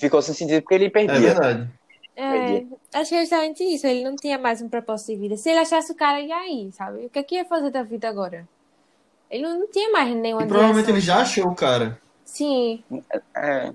[0.01, 1.15] ficou sem sentido porque ele perdia.
[1.15, 1.71] É verdade.
[2.13, 3.87] É, acho que é justamente isso.
[3.87, 5.37] Ele não tinha mais um propósito de vida.
[5.37, 7.05] Se ele achasse o cara, e aí, sabe?
[7.05, 8.47] O que é que ia fazer da vida agora?
[9.29, 11.97] Ele não tinha mais nenhuma e Provavelmente ele já achou o cara.
[12.25, 12.83] Sim.
[13.33, 13.71] É.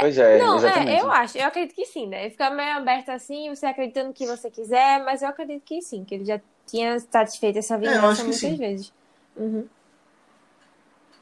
[0.00, 0.90] Pois é, não, é, exatamente.
[0.90, 2.30] É, eu acho, eu acredito que sim, né?
[2.30, 6.02] Fica meio aberto assim, você acreditando no que você quiser, mas eu acredito que sim,
[6.04, 8.56] que ele já tinha satisfeito essa vingança é, muitas sim.
[8.56, 8.92] vezes.
[9.36, 9.66] Uhum.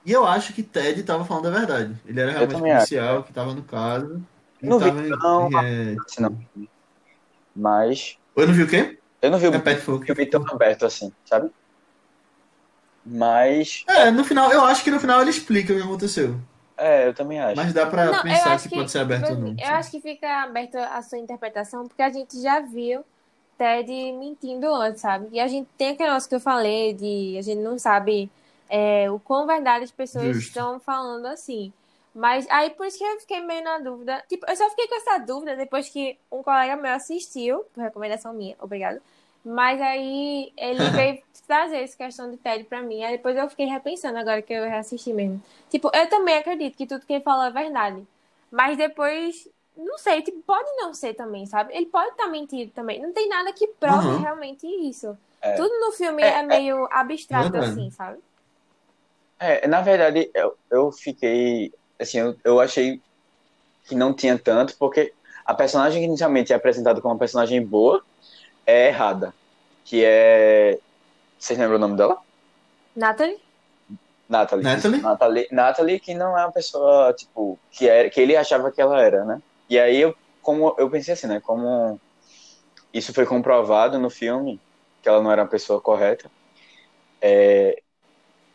[0.04, 1.94] E eu acho que Ted estava falando a verdade.
[2.06, 3.24] Ele era realmente policial, acho.
[3.24, 4.22] que estava no caso.
[4.62, 5.96] Não vi, não, é...
[6.18, 6.38] não.
[7.54, 8.18] Mas...
[8.36, 8.98] Eu não vi o quê?
[9.20, 11.50] Eu não vi o filme tão aberto assim, sabe?
[13.04, 13.84] Mas...
[13.86, 16.38] É, no final, eu acho que no final ele explica o que aconteceu.
[16.76, 17.56] É, eu também acho.
[17.56, 19.56] Mas dá pra não, pensar que, que, pode ser aberto ou não.
[19.58, 23.04] Eu acho que fica aberto a sua interpretação, porque a gente já viu
[23.58, 25.28] Ted mentindo antes, sabe?
[25.30, 28.30] E a gente tem aquele negócio que eu falei de a gente não sabe
[28.70, 30.48] é, o quão verdade as pessoas Justo.
[30.48, 31.72] estão falando assim.
[32.14, 34.22] Mas aí por isso que eu fiquei meio na dúvida.
[34.28, 38.32] Tipo, eu só fiquei com essa dúvida depois que um colega meu assistiu, por recomendação
[38.32, 39.00] minha, obrigado.
[39.44, 43.02] Mas aí ele veio trazer essa questão de Ted pra mim.
[43.02, 45.42] Aí depois eu fiquei repensando agora que eu reassisti mesmo.
[45.68, 48.06] Tipo, eu também acredito que tudo que ele falou é verdade.
[48.50, 51.74] Mas depois, não sei, tipo, pode não ser também, sabe?
[51.74, 53.00] Ele pode estar tá mentindo também.
[53.00, 54.20] Não tem nada que prove uhum.
[54.20, 55.16] realmente isso.
[55.40, 55.54] É.
[55.54, 58.18] Tudo no filme é, é, é meio abstrato, assim, sabe?
[59.40, 61.72] É, na verdade, eu, eu fiquei.
[61.98, 63.00] Assim, eu, eu achei
[63.86, 65.14] que não tinha tanto, porque
[65.46, 68.04] a personagem que inicialmente é apresentada como uma personagem boa
[68.66, 69.34] é errada.
[69.82, 70.78] Que é.
[71.38, 72.18] Vocês lembram o nome dela?
[72.94, 73.40] Natalie?
[74.28, 74.64] Natalie.
[74.64, 75.00] Natalie?
[75.00, 79.00] Natalie, Natalie que não é uma pessoa, tipo, que, é, que ele achava que ela
[79.02, 79.42] era, né?
[79.68, 81.40] E aí eu, como, eu pensei assim, né?
[81.40, 81.98] Como
[82.92, 84.60] isso foi comprovado no filme,
[85.02, 86.30] que ela não era uma pessoa correta,
[87.20, 87.82] é,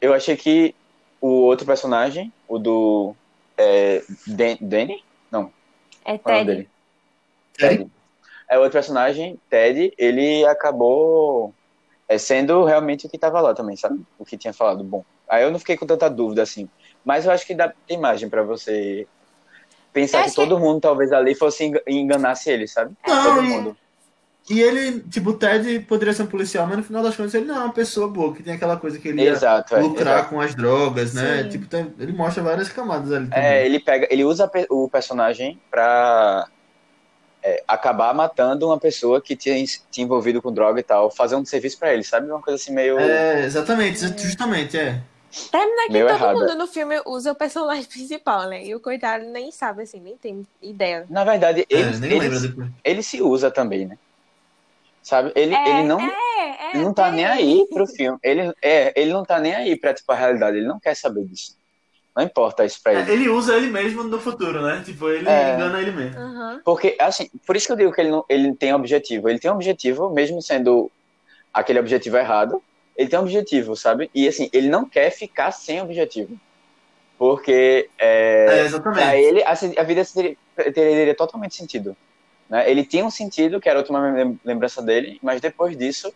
[0.05, 0.75] eu achei que
[1.19, 3.15] o outro personagem, o do
[3.57, 4.03] é,
[4.61, 5.03] Danny?
[5.31, 5.51] Não.
[6.03, 6.69] É Ted.
[7.53, 7.91] Ted.
[8.47, 11.53] É outro personagem, Ted, ele acabou
[12.07, 13.99] é, sendo realmente o que estava lá também, sabe?
[14.19, 14.83] O que tinha falado.
[14.83, 16.69] Bom, aí eu não fiquei com tanta dúvida assim.
[17.03, 19.07] Mas eu acho que dá imagem para você
[19.91, 20.61] pensar que todo que...
[20.61, 22.95] mundo talvez ali fosse enganasse ele, sabe?
[23.07, 23.77] Não, todo mundo.
[24.47, 27.45] E ele, tipo, o Ted poderia ser um policial, mas no final das contas ele
[27.45, 30.19] não é uma pessoa boa, que tem aquela coisa que ele exato, ia é, lucrar
[30.19, 31.43] é, com as drogas, né?
[31.43, 31.49] Sim.
[31.49, 33.27] Tipo, tem, ele mostra várias camadas ali.
[33.27, 33.43] Também.
[33.43, 36.47] É, ele pega, ele usa o personagem pra
[37.41, 41.43] é, acabar matando uma pessoa que tinha, tinha envolvido com droga e tal, fazer um
[41.43, 42.29] serviço para ele, sabe?
[42.29, 42.99] Uma coisa assim meio.
[42.99, 45.01] É, exatamente, justamente, é.
[45.51, 46.39] Termina que meio todo errado.
[46.39, 48.63] mundo no filme usa o personagem principal, né?
[48.63, 51.05] E o coitado nem sabe, assim, nem tem ideia.
[51.09, 53.97] Na verdade, ele, é, ele, ele se usa também, né?
[55.05, 55.31] Sabe?
[55.35, 58.17] Ele, é, ele não, é, ele não tá nem aí pro filme.
[58.23, 60.57] Ele, é, ele não tá nem aí pra tipo, a realidade.
[60.57, 61.55] Ele não quer saber disso.
[62.15, 63.11] Não importa isso pra é, ele.
[63.11, 64.81] ele usa ele mesmo no futuro, né?
[64.83, 65.53] Tipo, ele é.
[65.53, 66.19] engana ele mesmo.
[66.19, 66.59] Uhum.
[66.65, 69.29] Porque, assim, por isso que eu digo que ele, não, ele tem objetivo.
[69.29, 70.91] Ele tem objetivo, mesmo sendo
[71.53, 72.63] aquele objetivo errado,
[72.97, 74.09] ele tem objetivo, sabe?
[74.11, 76.35] E, assim, ele não quer ficar sem objetivo.
[77.15, 79.03] Porque, é, é exatamente.
[79.03, 80.35] pra ele, assim, a vida teria,
[80.73, 81.95] teria totalmente sentido.
[82.49, 82.69] Né?
[82.69, 83.99] Ele tinha um sentido, que era a última
[84.43, 86.13] lembrança dele, mas depois disso,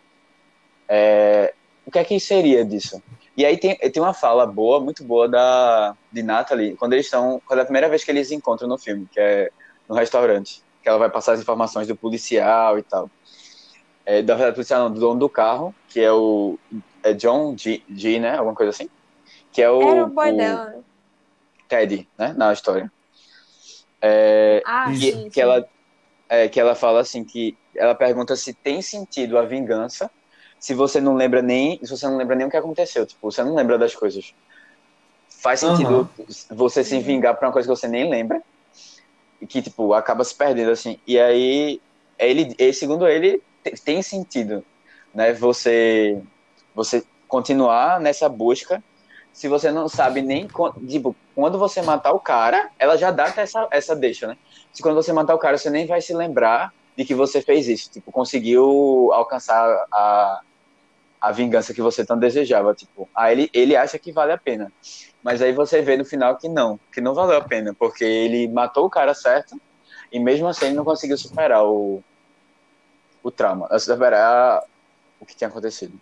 [0.88, 1.54] é,
[1.84, 3.02] o que é que seria disso?
[3.36, 7.40] E aí tem, tem uma fala boa, muito boa da de Natalie, quando eles estão,
[7.46, 9.50] quando é a primeira vez que eles se encontram no filme, que é
[9.88, 13.10] no restaurante, que ela vai passar as informações do policial e tal.
[14.04, 16.58] É, da verdade, policial não, do dono do carro, que é o
[17.02, 18.88] é John G, G, né, alguma coisa assim,
[19.52, 20.84] que é o, Era o boy o dela.
[21.68, 22.90] Ted, né, na história.
[24.02, 25.40] É, ah, que, sim, que sim.
[25.40, 25.68] ela
[26.30, 30.08] é, que ela fala assim que ela pergunta se tem sentido a vingança
[30.60, 33.42] se você não lembra nem, se você não lembra nem o que aconteceu, tipo, você
[33.42, 34.34] não lembra das coisas.
[35.28, 36.26] Faz sentido uhum.
[36.50, 38.42] você se vingar por uma coisa que você nem lembra
[39.40, 41.00] e que tipo acaba se perdendo assim.
[41.06, 41.80] E aí
[42.18, 43.42] ele, segundo ele,
[43.82, 44.62] tem sentido,
[45.14, 45.32] né?
[45.32, 46.20] Você
[46.74, 48.84] você continuar nessa busca
[49.32, 50.48] se você não sabe nem
[50.88, 54.36] tipo quando você matar o cara, ela já dá essa essa deixa, né?
[54.72, 57.68] Se quando você matar o cara, você nem vai se lembrar de que você fez
[57.68, 60.40] isso, tipo, conseguiu alcançar a
[61.20, 64.72] a vingança que você tanto desejava, tipo, aí ele, ele acha que vale a pena.
[65.22, 68.48] Mas aí você vê no final que não, que não valeu a pena, porque ele
[68.48, 69.60] matou o cara certo
[70.10, 72.02] e mesmo assim ele não conseguiu superar o,
[73.22, 74.62] o trauma, superar
[75.20, 76.00] o que tinha acontecido.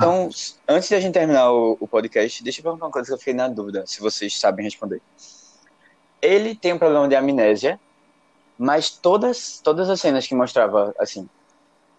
[0.00, 0.74] Então, ah.
[0.74, 3.18] antes de a gente terminar o, o, podcast, deixa eu perguntar uma coisa que eu
[3.18, 5.02] fiquei na dúvida, se vocês sabem responder.
[6.22, 7.78] Ele tem um problema de amnésia,
[8.56, 11.28] mas todas, todas as cenas que mostrava, assim,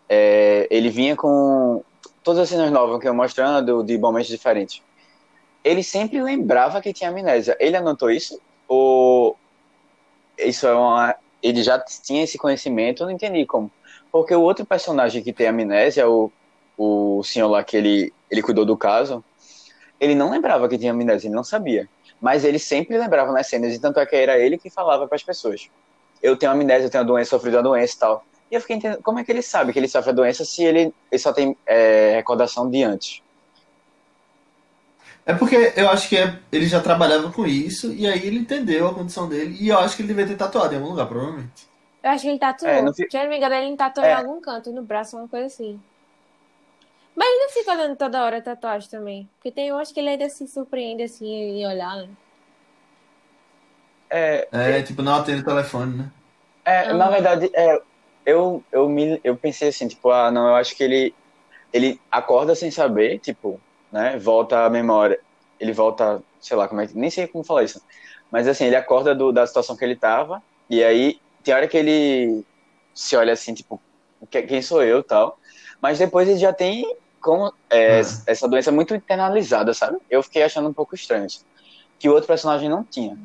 [0.10, 1.84] é, ele vinha com
[2.24, 4.82] todas as cenas novas que eu mostrando de momentos diferentes,
[5.64, 7.56] ele sempre lembrava que tinha amnésia.
[7.60, 8.41] Ele anotou isso?
[8.68, 9.38] Ou
[10.39, 11.16] isso é uma.
[11.41, 13.04] Ele já tinha esse conhecimento?
[13.04, 13.72] Eu não entendi como.
[14.12, 16.32] Porque o outro personagem que tem amnésia, o,
[16.78, 19.24] o senhor lá que ele, ele cuidou do caso,
[19.99, 21.88] ele não lembrava que tinha amnésia, ele não sabia.
[22.19, 25.15] Mas ele sempre lembrava nas cenas, e tanto é que era ele que falava para
[25.15, 25.69] as pessoas.
[26.22, 28.26] Eu tenho amnésia, eu tenho a doença, sofri da doença e tal.
[28.49, 30.63] E eu fiquei entendendo, como é que ele sabe que ele sofre a doença se
[30.63, 33.22] ele, ele só tem é, recordação de antes?
[35.26, 38.88] É porque eu acho que é, ele já trabalhava com isso, e aí ele entendeu
[38.88, 41.69] a condição dele, e eu acho que ele devia ter tatuado em algum lugar, provavelmente.
[42.03, 42.72] Eu acho que ele tatuou.
[42.72, 44.11] É, Se eu não me engano, ele tatuou é.
[44.11, 45.80] em algum canto, no braço, uma coisa assim.
[47.16, 49.30] Mas ele não fica olhando toda hora tatuagem também.
[49.36, 52.09] Porque tem, eu acho que ele ainda se surpreende assim em olhar, né?
[54.09, 56.12] É, é, tipo, não atende o telefone, né?
[56.66, 57.82] É, na verdade, é,
[58.26, 61.16] eu, eu, me, eu pensei assim, tipo, ah, não, eu acho que ele,
[61.72, 63.59] ele acorda sem saber, tipo,
[63.91, 65.20] né, volta a memória,
[65.59, 67.82] ele volta, sei lá, como é que, nem sei como falar isso,
[68.30, 71.78] mas assim, ele acorda do, da situação que ele tava, e aí tem hora que
[71.78, 72.43] ele
[72.93, 73.82] se olha assim, tipo,
[74.30, 75.39] quem sou eu tal,
[75.82, 76.86] mas depois ele já tem
[77.22, 78.03] como é, ah.
[78.28, 79.97] essa doença muito internalizada, sabe?
[80.09, 81.45] Eu fiquei achando um pouco estranho isso,
[81.97, 83.17] que o outro personagem não tinha.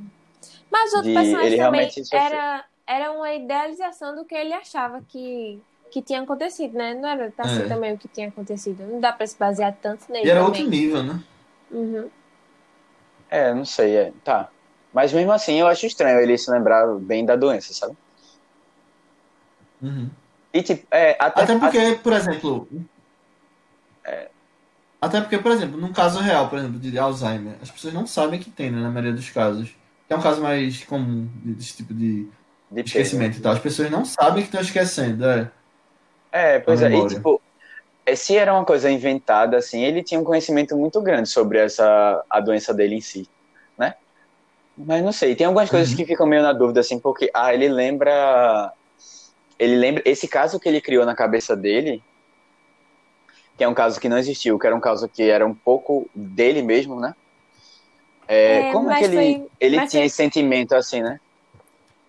[0.70, 5.60] Mas o outro de, personagem também era era uma idealização do que ele achava que,
[5.90, 6.94] que tinha acontecido, né?
[6.94, 7.66] Não era assim é.
[7.68, 8.84] também o que tinha acontecido.
[8.84, 10.26] Não dá pra se basear tanto nele.
[10.26, 10.62] E era também.
[10.62, 11.24] outro nível, né?
[11.70, 12.08] Uhum.
[13.28, 14.12] É, não sei, é.
[14.22, 14.48] Tá.
[14.92, 17.96] Mas mesmo assim, eu acho estranho ele se lembrar bem da doença, sabe?
[19.82, 20.08] Uhum.
[20.54, 21.94] E tipo, é, até, até porque, até...
[21.96, 22.68] por exemplo.
[24.06, 24.28] É...
[25.00, 28.40] Até porque, por exemplo, num caso real, por exemplo, de Alzheimer, as pessoas não sabem
[28.40, 29.74] que tem, né, na maioria dos casos.
[30.06, 32.28] Que é um caso mais comum desse tipo de
[32.70, 33.52] de esquecimento e tal.
[33.52, 35.50] As pessoas não sabem que estão esquecendo, é.
[36.32, 36.92] É, pois é.
[36.92, 37.40] E, tipo,
[38.14, 42.40] se era uma coisa inventada, assim, ele tinha um conhecimento muito grande sobre essa a
[42.40, 43.28] doença dele em si,
[43.78, 43.94] né?
[44.76, 45.96] Mas não sei, tem algumas coisas uhum.
[45.96, 48.72] que ficam meio na dúvida, assim, porque, ah, ele lembra.
[49.58, 50.02] Ele lembra.
[50.04, 52.02] Esse caso que ele criou na cabeça dele,
[53.56, 56.08] que é um caso que não existiu, que era um caso que era um pouco
[56.14, 57.14] dele mesmo, né?
[58.28, 61.20] É, é, como é que ele, foi, ele tinha foi, esse sentimento assim, né?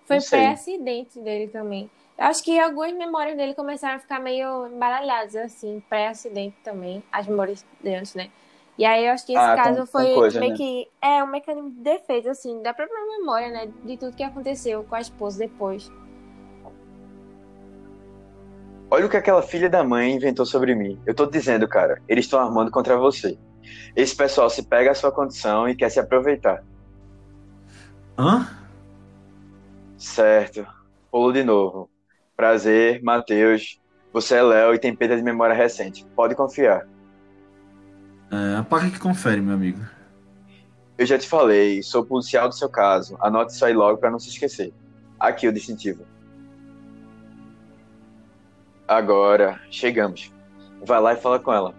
[0.06, 1.90] Foi pré-acidente dele também.
[2.18, 7.64] Acho que algumas memórias dele começaram a ficar meio embaralhadas, assim, pré-acidente também, as memórias
[7.82, 8.30] dele, né?
[8.78, 10.58] E aí eu acho que esse ah, caso com, foi coisa, meio né?
[10.58, 13.70] que é um mecanismo de defesa, assim, da própria memória, né?
[13.84, 15.92] De tudo que aconteceu com a esposa depois.
[18.90, 21.00] Olha o que aquela filha da mãe inventou sobre mim.
[21.06, 23.38] Eu tô dizendo, cara, eles estão armando contra você.
[23.96, 26.64] Esse pessoal se pega a sua condição e quer se aproveitar.
[28.18, 28.48] Hã?
[29.98, 30.66] Certo.
[31.12, 31.90] Pulo de novo.
[32.36, 33.82] Prazer, Matheus.
[34.14, 36.06] Você é Léo e tem perda de memória recente.
[36.16, 36.88] Pode confiar.
[38.32, 39.82] É, apaga que confere, meu amigo.
[40.98, 43.18] Eu já te falei, sou policial do seu caso.
[43.22, 44.74] Anote isso aí logo para não se esquecer.
[45.20, 46.04] Aqui o distintivo.
[48.88, 50.32] Agora, chegamos.
[50.86, 51.76] Vai lá e fala com ela.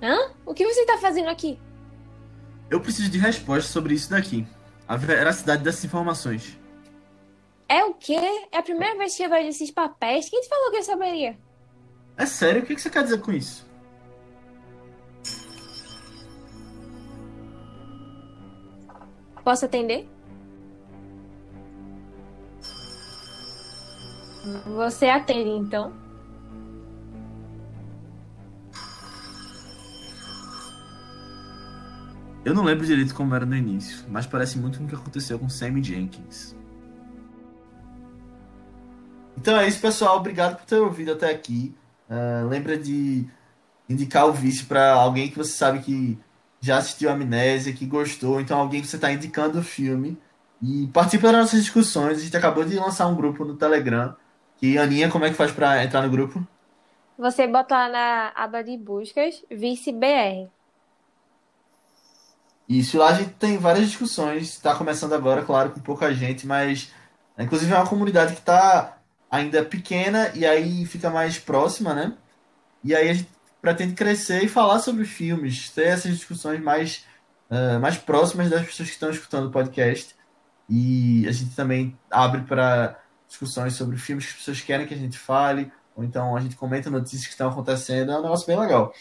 [0.00, 0.30] Hã?
[0.44, 1.58] O que você está fazendo aqui?
[2.70, 4.46] Eu preciso de respostas sobre isso daqui.
[4.86, 6.56] A veracidade dessas informações.
[7.68, 8.20] É o quê?
[8.52, 10.28] É a primeira vez que eu vejo esses papéis?
[10.28, 11.36] Quem te falou que eu saberia?
[12.16, 12.62] É sério?
[12.62, 13.65] O que você quer dizer com isso?
[19.46, 20.08] Posso atender?
[24.74, 25.92] Você atende, então?
[32.44, 35.38] Eu não lembro direito como era no início, mas parece muito com o que aconteceu
[35.38, 36.56] com Sammy Jenkins.
[39.36, 40.16] Então é isso, pessoal.
[40.16, 41.72] Obrigado por ter ouvido até aqui.
[42.10, 43.24] Uh, lembra de
[43.88, 46.18] indicar o vice para alguém que você sabe que
[46.66, 50.18] já assistiu Amnésia, que gostou, então alguém que você está indicando o filme.
[50.62, 52.18] E participe das nossas discussões.
[52.18, 54.16] A gente acabou de lançar um grupo no Telegram.
[54.56, 56.46] Que Aninha, como é que faz para entrar no grupo?
[57.18, 60.50] Você bota lá na aba de buscas Vice BR.
[62.68, 66.92] Isso, lá a gente tem várias discussões, está começando agora, claro, com pouca gente, mas
[67.38, 68.98] inclusive é uma comunidade que está
[69.30, 72.12] ainda pequena e aí fica mais próxima, né?
[72.82, 73.28] E aí a gente
[73.66, 77.04] pretende crescer e falar sobre filmes, ter essas discussões mais,
[77.50, 80.14] uh, mais próximas das pessoas que estão escutando o podcast.
[80.70, 82.96] E a gente também abre para
[83.26, 86.54] discussões sobre filmes que as pessoas querem que a gente fale, ou então a gente
[86.54, 88.92] comenta notícias que estão acontecendo, é um negócio bem legal.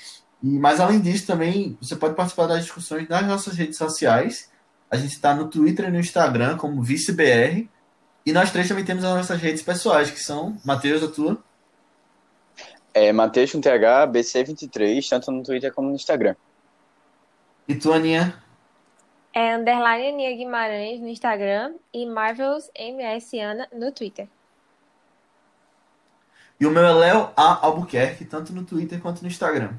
[0.42, 4.50] E, mas além disso, também você pode participar das discussões nas nossas redes sociais.
[4.90, 7.70] A gente está no Twitter e no Instagram como ViceBR.
[8.26, 11.44] E nós três também temos as nossas redes pessoais, que são Matheus, a tua.
[12.98, 16.34] É Matheus com TH, BC23, tanto no Twitter como no Instagram.
[17.68, 18.42] E tu, Aninha?
[19.34, 24.30] É underline Aninha Guimarães no Instagram e Marvels MS Ana no Twitter.
[26.58, 27.66] E o meu é Léo A.
[27.66, 29.78] Albuquerque, tanto no Twitter quanto no Instagram.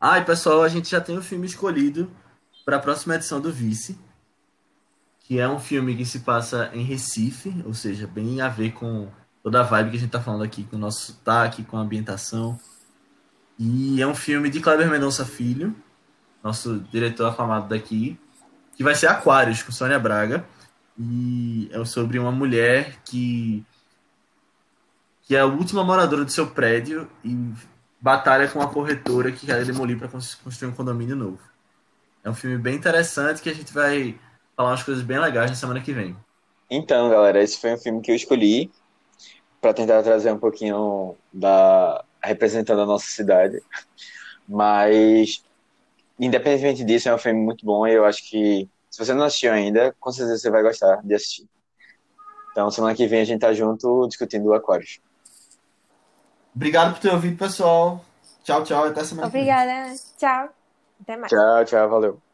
[0.00, 2.10] Ah, e pessoal, a gente já tem o filme escolhido
[2.64, 3.96] para a próxima edição do Vice,
[5.20, 9.08] que é um filme que se passa em Recife, ou seja, bem a ver com
[9.42, 11.80] toda a vibe que a gente está falando aqui, com o nosso sotaque, com a
[11.80, 12.58] ambientação.
[13.58, 15.74] E é um filme de Kleber Mendonça Filho,
[16.42, 18.18] nosso diretor afamado daqui,
[18.76, 20.44] que vai ser Aquários, com Sônia Braga.
[20.98, 23.64] E é sobre uma mulher que,
[25.22, 27.52] que é a última moradora do seu prédio e
[28.00, 31.40] batalha com a corretora que quer demolir para construir um condomínio novo.
[32.24, 34.18] É um filme bem interessante que a gente vai
[34.56, 36.16] falar umas coisas bem legais na semana que vem.
[36.70, 38.70] Então, galera, esse foi um filme que eu escolhi
[39.60, 43.60] para tentar trazer um pouquinho da representando a nossa cidade.
[44.48, 45.42] Mas
[46.18, 49.52] independente disso, é um filme muito bom e eu acho que se você não assistiu
[49.52, 51.48] ainda, com certeza você vai gostar de assistir.
[52.50, 55.00] Então, semana que vem a gente tá junto discutindo o Aquários.
[56.54, 58.04] Obrigado por ter ouvido, pessoal.
[58.42, 58.84] Tchau, tchau.
[58.84, 59.70] Até semana Obrigada.
[59.70, 59.98] que vem.
[60.18, 60.48] Tchau.
[61.02, 61.30] Até mais.
[61.30, 61.88] Tchau, tchau.
[61.88, 62.27] Valeu.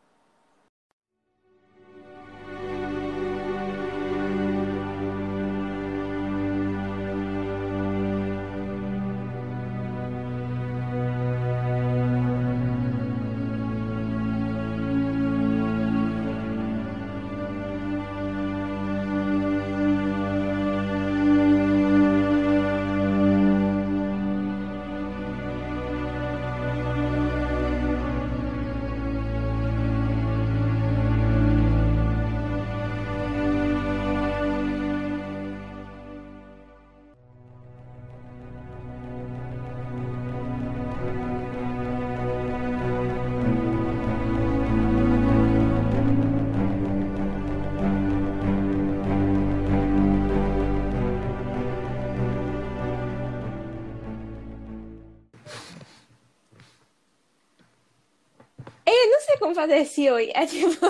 [59.55, 60.31] Fazer esse oi.
[60.35, 60.87] É tipo,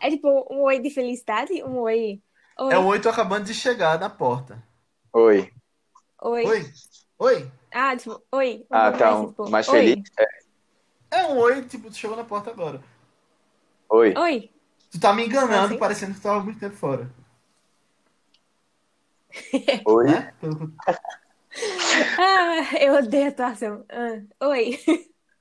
[0.00, 1.62] é tipo um oi de felicidade?
[1.62, 2.20] Um oi.
[2.58, 2.72] oi.
[2.72, 4.62] É um oi, tô acabando de chegar na porta.
[5.12, 5.50] Oi.
[6.22, 6.44] Oi.
[6.44, 6.72] Oi.
[7.18, 7.52] Oi.
[7.72, 8.66] Ah, tipo, oi.
[8.70, 9.16] Ah, tá.
[9.16, 9.78] Um, tipo, mais oi.
[9.78, 10.10] feliz.
[10.18, 11.18] É.
[11.18, 12.82] é um oi, tipo, tu chegou na porta agora.
[13.88, 14.14] Oi.
[14.16, 14.50] Oi.
[14.90, 15.78] Tu tá me enganando, assim?
[15.78, 17.10] parecendo que tu tava muito tempo fora.
[19.86, 20.06] Oi.
[20.06, 20.32] Né?
[22.18, 23.84] ah, eu odeio a atuação.
[23.88, 24.78] Ah, oi.